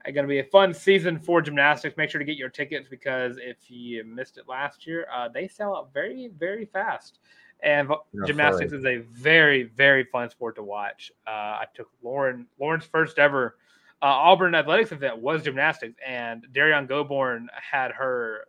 [0.06, 1.96] going to be a fun season for gymnastics.
[1.98, 5.48] Make sure to get your tickets because if you missed it last year, uh, they
[5.48, 7.20] sell out very, very fast.
[7.64, 7.90] And
[8.26, 11.12] gymnastics is a very, very fun sport to watch.
[11.28, 13.58] Uh, I took Lauren, Lauren's first ever
[14.02, 18.46] uh, Auburn athletics event was gymnastics, and Derrian Gobourne had her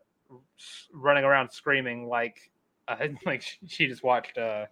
[0.94, 2.50] running around screaming like,
[2.88, 2.96] uh,
[3.26, 4.38] like she- she just watched.
[4.38, 4.64] Uh,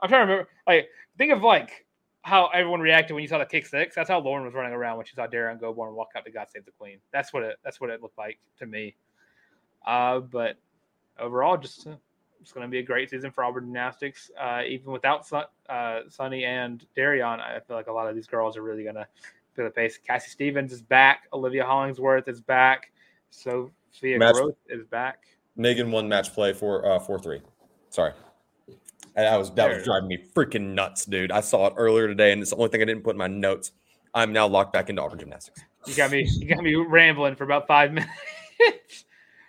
[0.00, 0.50] I'm trying to remember.
[0.66, 1.86] Like, think of like
[2.28, 3.94] how everyone reacted when you saw the kick six.
[3.94, 6.46] That's how Lauren was running around when she saw Derrian Gobourne walk out to God
[6.52, 6.98] Save the Queen.
[7.12, 7.56] That's what it.
[7.64, 8.94] That's what it looked like to me.
[9.86, 10.56] Uh, but
[11.18, 11.96] overall, just uh,
[12.40, 14.30] it's going to be a great season for Auburn gymnastics.
[14.40, 18.26] Uh, even without Sun, uh, Suni and Derrian, I feel like a lot of these
[18.26, 19.06] girls are really going to
[19.54, 19.98] feel the pace.
[19.98, 21.24] Cassie Stevens is back.
[21.32, 22.92] Olivia Hollingsworth is back.
[23.30, 25.24] Sophia Match- Groth is back.
[25.56, 27.40] Megan won match play for uh, four three.
[27.90, 28.12] Sorry.
[29.16, 31.32] And that was that was driving me freaking nuts, dude.
[31.32, 33.26] I saw it earlier today, and it's the only thing I didn't put in my
[33.26, 33.72] notes.
[34.14, 35.60] I'm now locked back into Auburn gymnastics.
[35.86, 36.26] You got me.
[36.28, 38.12] You got me rambling for about five minutes.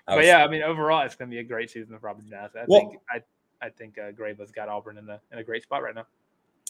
[0.05, 2.24] But was- yeah, I mean, overall, it's going to be a great season for Auburn
[2.26, 2.64] gymnastics.
[2.64, 3.22] I Well- think I,
[3.66, 6.05] I think uh, Graba's got Auburn in a in a great spot right now.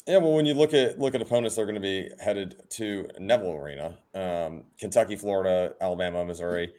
[0.07, 3.07] Yeah, well, when you look at look at opponents, they're going to be headed to
[3.19, 6.73] Neville Arena, um, Kentucky, Florida, Alabama, Missouri.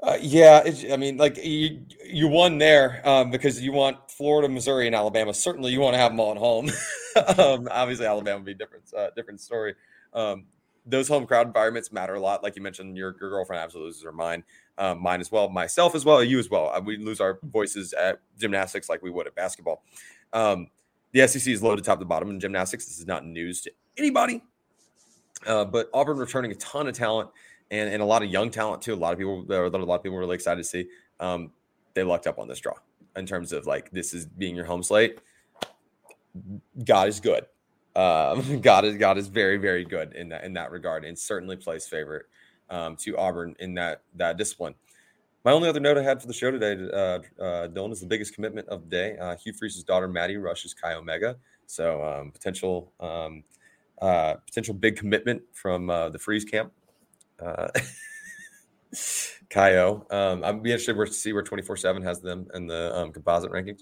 [0.00, 4.48] Uh, yeah, it's, I mean, like you you won there um, because you want Florida,
[4.48, 5.34] Missouri, and Alabama.
[5.34, 6.70] Certainly, you want to have them all at home.
[7.38, 9.74] um, obviously, Alabama would be different uh, different story.
[10.14, 10.44] Um,
[10.86, 12.42] those home crowd environments matter a lot.
[12.42, 14.44] Like you mentioned, your, your girlfriend absolutely loses her mind.
[14.78, 16.70] Um, mine as well, myself as well, you as well.
[16.70, 19.82] Uh, we lose our voices at gymnastics like we would at basketball.
[20.32, 20.68] Um,
[21.12, 22.86] the SEC is loaded top to bottom in gymnastics.
[22.86, 24.42] This is not news to anybody.
[25.46, 27.30] Uh, but Auburn returning a ton of talent
[27.70, 28.94] and, and a lot of young talent too.
[28.94, 30.88] A lot of people, are a lot of people were really excited to see.
[31.20, 31.52] Um,
[31.94, 32.74] they lucked up on this draw
[33.16, 35.18] in terms of like this is being your home slate.
[36.84, 37.46] God is good.
[37.96, 41.56] Um, God is God is very very good in that in that regard, and certainly
[41.56, 42.26] plays favorite
[42.70, 44.74] um, to Auburn in that that discipline.
[45.44, 48.06] My only other note I had for the show today, uh, uh, Dylan, is the
[48.06, 49.16] biggest commitment of the day.
[49.18, 53.44] Uh, Hugh Freeze's daughter Maddie rushes Chi Omega, so um, potential um,
[54.02, 56.72] uh, potential big commitment from uh, the Freeze camp.
[57.44, 57.68] Uh,
[59.50, 62.96] Kyo, um, I'd be interested to see where twenty four seven has them in the
[62.96, 63.80] um, composite rankings.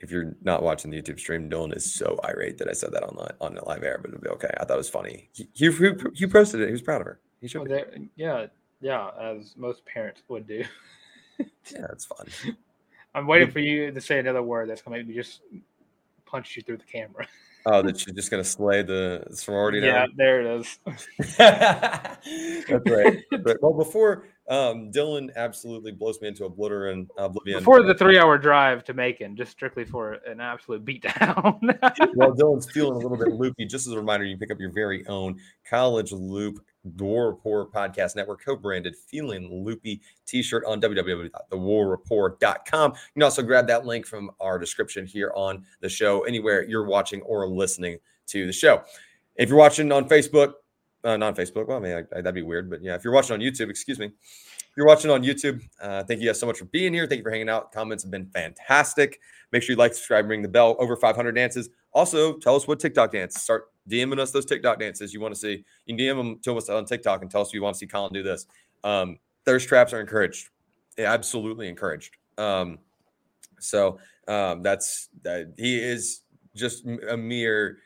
[0.00, 3.04] If you're not watching the YouTube stream, Dylan is so irate that I said that
[3.04, 4.50] on the, on the live air, but it'll be okay.
[4.60, 5.28] I thought it was funny.
[5.32, 5.70] He, he,
[6.14, 6.66] he posted it.
[6.66, 7.20] He was proud of her.
[7.40, 7.84] He should Well,
[8.16, 8.46] yeah,
[8.80, 10.64] yeah, as most parents would do.
[11.72, 12.26] Yeah, it's fun.
[13.14, 15.40] I'm waiting for you to say another word that's going to make me just
[16.24, 17.26] punch you through the camera.
[17.66, 20.78] Oh, that she's just gonna slay the sorority Yeah, there it is.
[21.38, 23.18] That's right.
[23.42, 27.08] But well, before um, Dylan absolutely blows me into oblivion.
[27.16, 27.60] Oblivion.
[27.60, 31.58] Before the three-hour drive to Macon, just strictly for an absolute beatdown.
[32.14, 33.64] well, Dylan's feeling a little bit loopy.
[33.66, 38.16] Just as a reminder, you pick up your very own College Loop War Report Podcast
[38.16, 42.90] Network co-branded Feeling Loopy t-shirt on www.thewarreport.com.
[42.90, 46.86] You can also grab that link from our description here on the show, anywhere you're
[46.86, 48.82] watching or listening to the show.
[49.36, 50.54] If you're watching on Facebook,
[51.04, 53.04] uh, not on Facebook, well, I mean, I, I, that'd be weird, but yeah, if
[53.04, 54.12] you're watching on YouTube, excuse me,
[54.76, 57.06] you're watching on YouTube, uh, thank you guys so much for being here.
[57.06, 57.72] Thank you for hanging out.
[57.72, 59.20] Comments have been fantastic.
[59.52, 60.76] Make sure you like, subscribe, ring the bell.
[60.78, 61.68] Over 500 dances.
[61.92, 63.40] Also, tell us what TikTok dance.
[63.40, 65.64] Start DMing us those TikTok dances you want to see.
[65.86, 67.78] You can DM them to us on TikTok and tell us if you want to
[67.78, 68.46] see Colin do this.
[68.82, 70.48] Um, thirst traps are encouraged.
[70.96, 72.16] Yeah, absolutely encouraged.
[72.38, 72.78] Um,
[73.58, 73.98] so
[74.28, 75.54] um, that's that.
[75.58, 76.22] He is
[76.54, 77.78] just a mere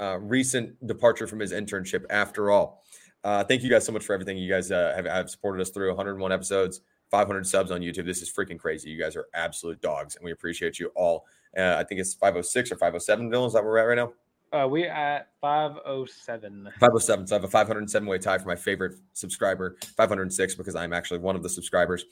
[0.00, 2.04] uh, recent departure from his internship.
[2.10, 2.84] After all,
[3.28, 5.68] uh, thank you guys so much for everything you guys uh, have, have supported us
[5.68, 5.88] through.
[5.88, 8.06] 101 episodes, 500 subs on YouTube.
[8.06, 8.88] This is freaking crazy.
[8.88, 11.26] You guys are absolute dogs, and we appreciate you all.
[11.56, 13.46] Uh, I think it's 506 or 507 Dylan.
[13.46, 14.12] Is that where we're at right now?
[14.50, 16.70] Uh, we at 507.
[16.80, 17.26] 507.
[17.26, 21.18] So I have a 507 way tie for my favorite subscriber, 506, because I'm actually
[21.18, 22.06] one of the subscribers.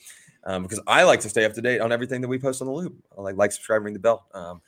[0.44, 2.66] Um, because I like to stay up to date on everything that we post on
[2.66, 2.94] the loop.
[3.16, 4.26] I like like subscribing the bell.
[4.34, 4.60] Um,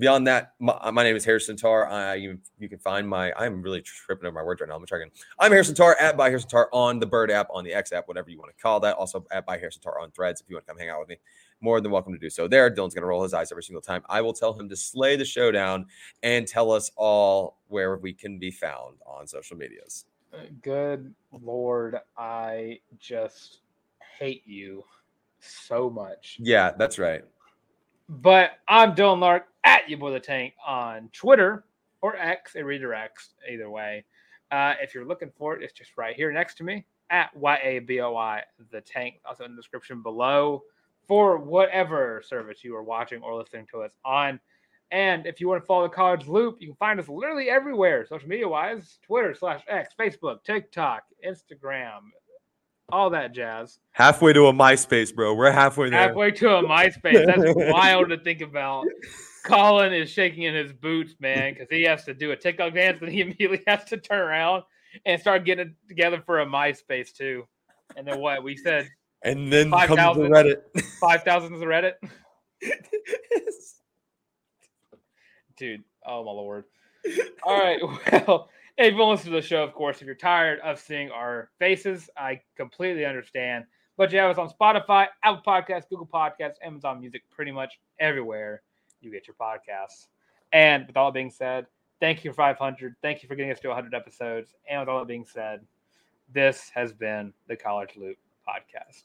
[0.00, 1.86] beyond that, my, uh, my, name is Harrison Tarr.
[1.86, 4.76] I you, you can find my I'm really tripping over my words right now.
[4.76, 5.10] I'm try again.
[5.38, 8.08] I'm Harrison Tarr at by Harrison Tarr on the Bird app, on the X app,
[8.08, 8.96] whatever you want to call that.
[8.96, 11.08] Also at by Harrison Tarr on Threads if you want to come hang out with
[11.08, 11.18] me
[11.60, 12.70] more than welcome to do so there.
[12.70, 14.02] Dylan's going to roll his eyes every single time.
[14.08, 15.86] I will tell him to slay the showdown
[16.22, 20.06] and tell us all where we can be found on social medias.
[20.32, 23.58] Uh, good Lord, I just
[24.18, 24.84] hate you
[25.40, 26.38] so much.
[26.40, 27.22] Yeah, that's right.
[28.08, 31.64] But I'm Dylan Larck at you boy the tank on Twitter
[32.02, 32.54] or X.
[32.54, 34.04] It redirects either way.
[34.50, 37.58] Uh, if you're looking for it, it's just right here next to me at Y
[37.62, 39.20] A B O I the tank.
[39.24, 40.62] Also in the description below
[41.06, 44.38] for whatever service you are watching or listening to us on.
[44.92, 48.04] And if you want to follow the college loop, you can find us literally everywhere,
[48.06, 52.00] social media wise Twitter slash X, Facebook, TikTok, Instagram,
[52.90, 53.78] all that jazz.
[53.92, 55.34] Halfway to a MySpace, bro.
[55.34, 56.08] We're halfway there.
[56.08, 57.24] Halfway to a MySpace.
[57.24, 58.86] That's wild to think about.
[59.44, 62.98] Colin is shaking in his boots, man, because he has to do a TikTok dance
[63.00, 64.62] and he immediately has to turn around
[65.04, 67.46] and start getting it together for a MySpace too.
[67.96, 68.88] And then what we said
[69.22, 70.82] and then 5, comes 000, the Reddit.
[71.00, 71.94] 5,000 is the Reddit?
[75.56, 76.64] Dude, oh my lord.
[77.42, 77.80] All right.
[78.26, 81.50] Well, if you listen to the show, of course, if you're tired of seeing our
[81.58, 83.64] faces, I completely understand.
[83.98, 88.62] But you have us on Spotify, Apple Podcasts, Google Podcasts, Amazon Music, pretty much everywhere
[89.00, 90.06] you get your podcasts.
[90.52, 91.66] And with all that being said,
[92.00, 92.94] thank you for 500.
[93.02, 94.54] Thank you for getting us to 100 episodes.
[94.68, 95.60] And with all that being said,
[96.32, 98.16] this has been the College Loop
[98.48, 99.02] podcast.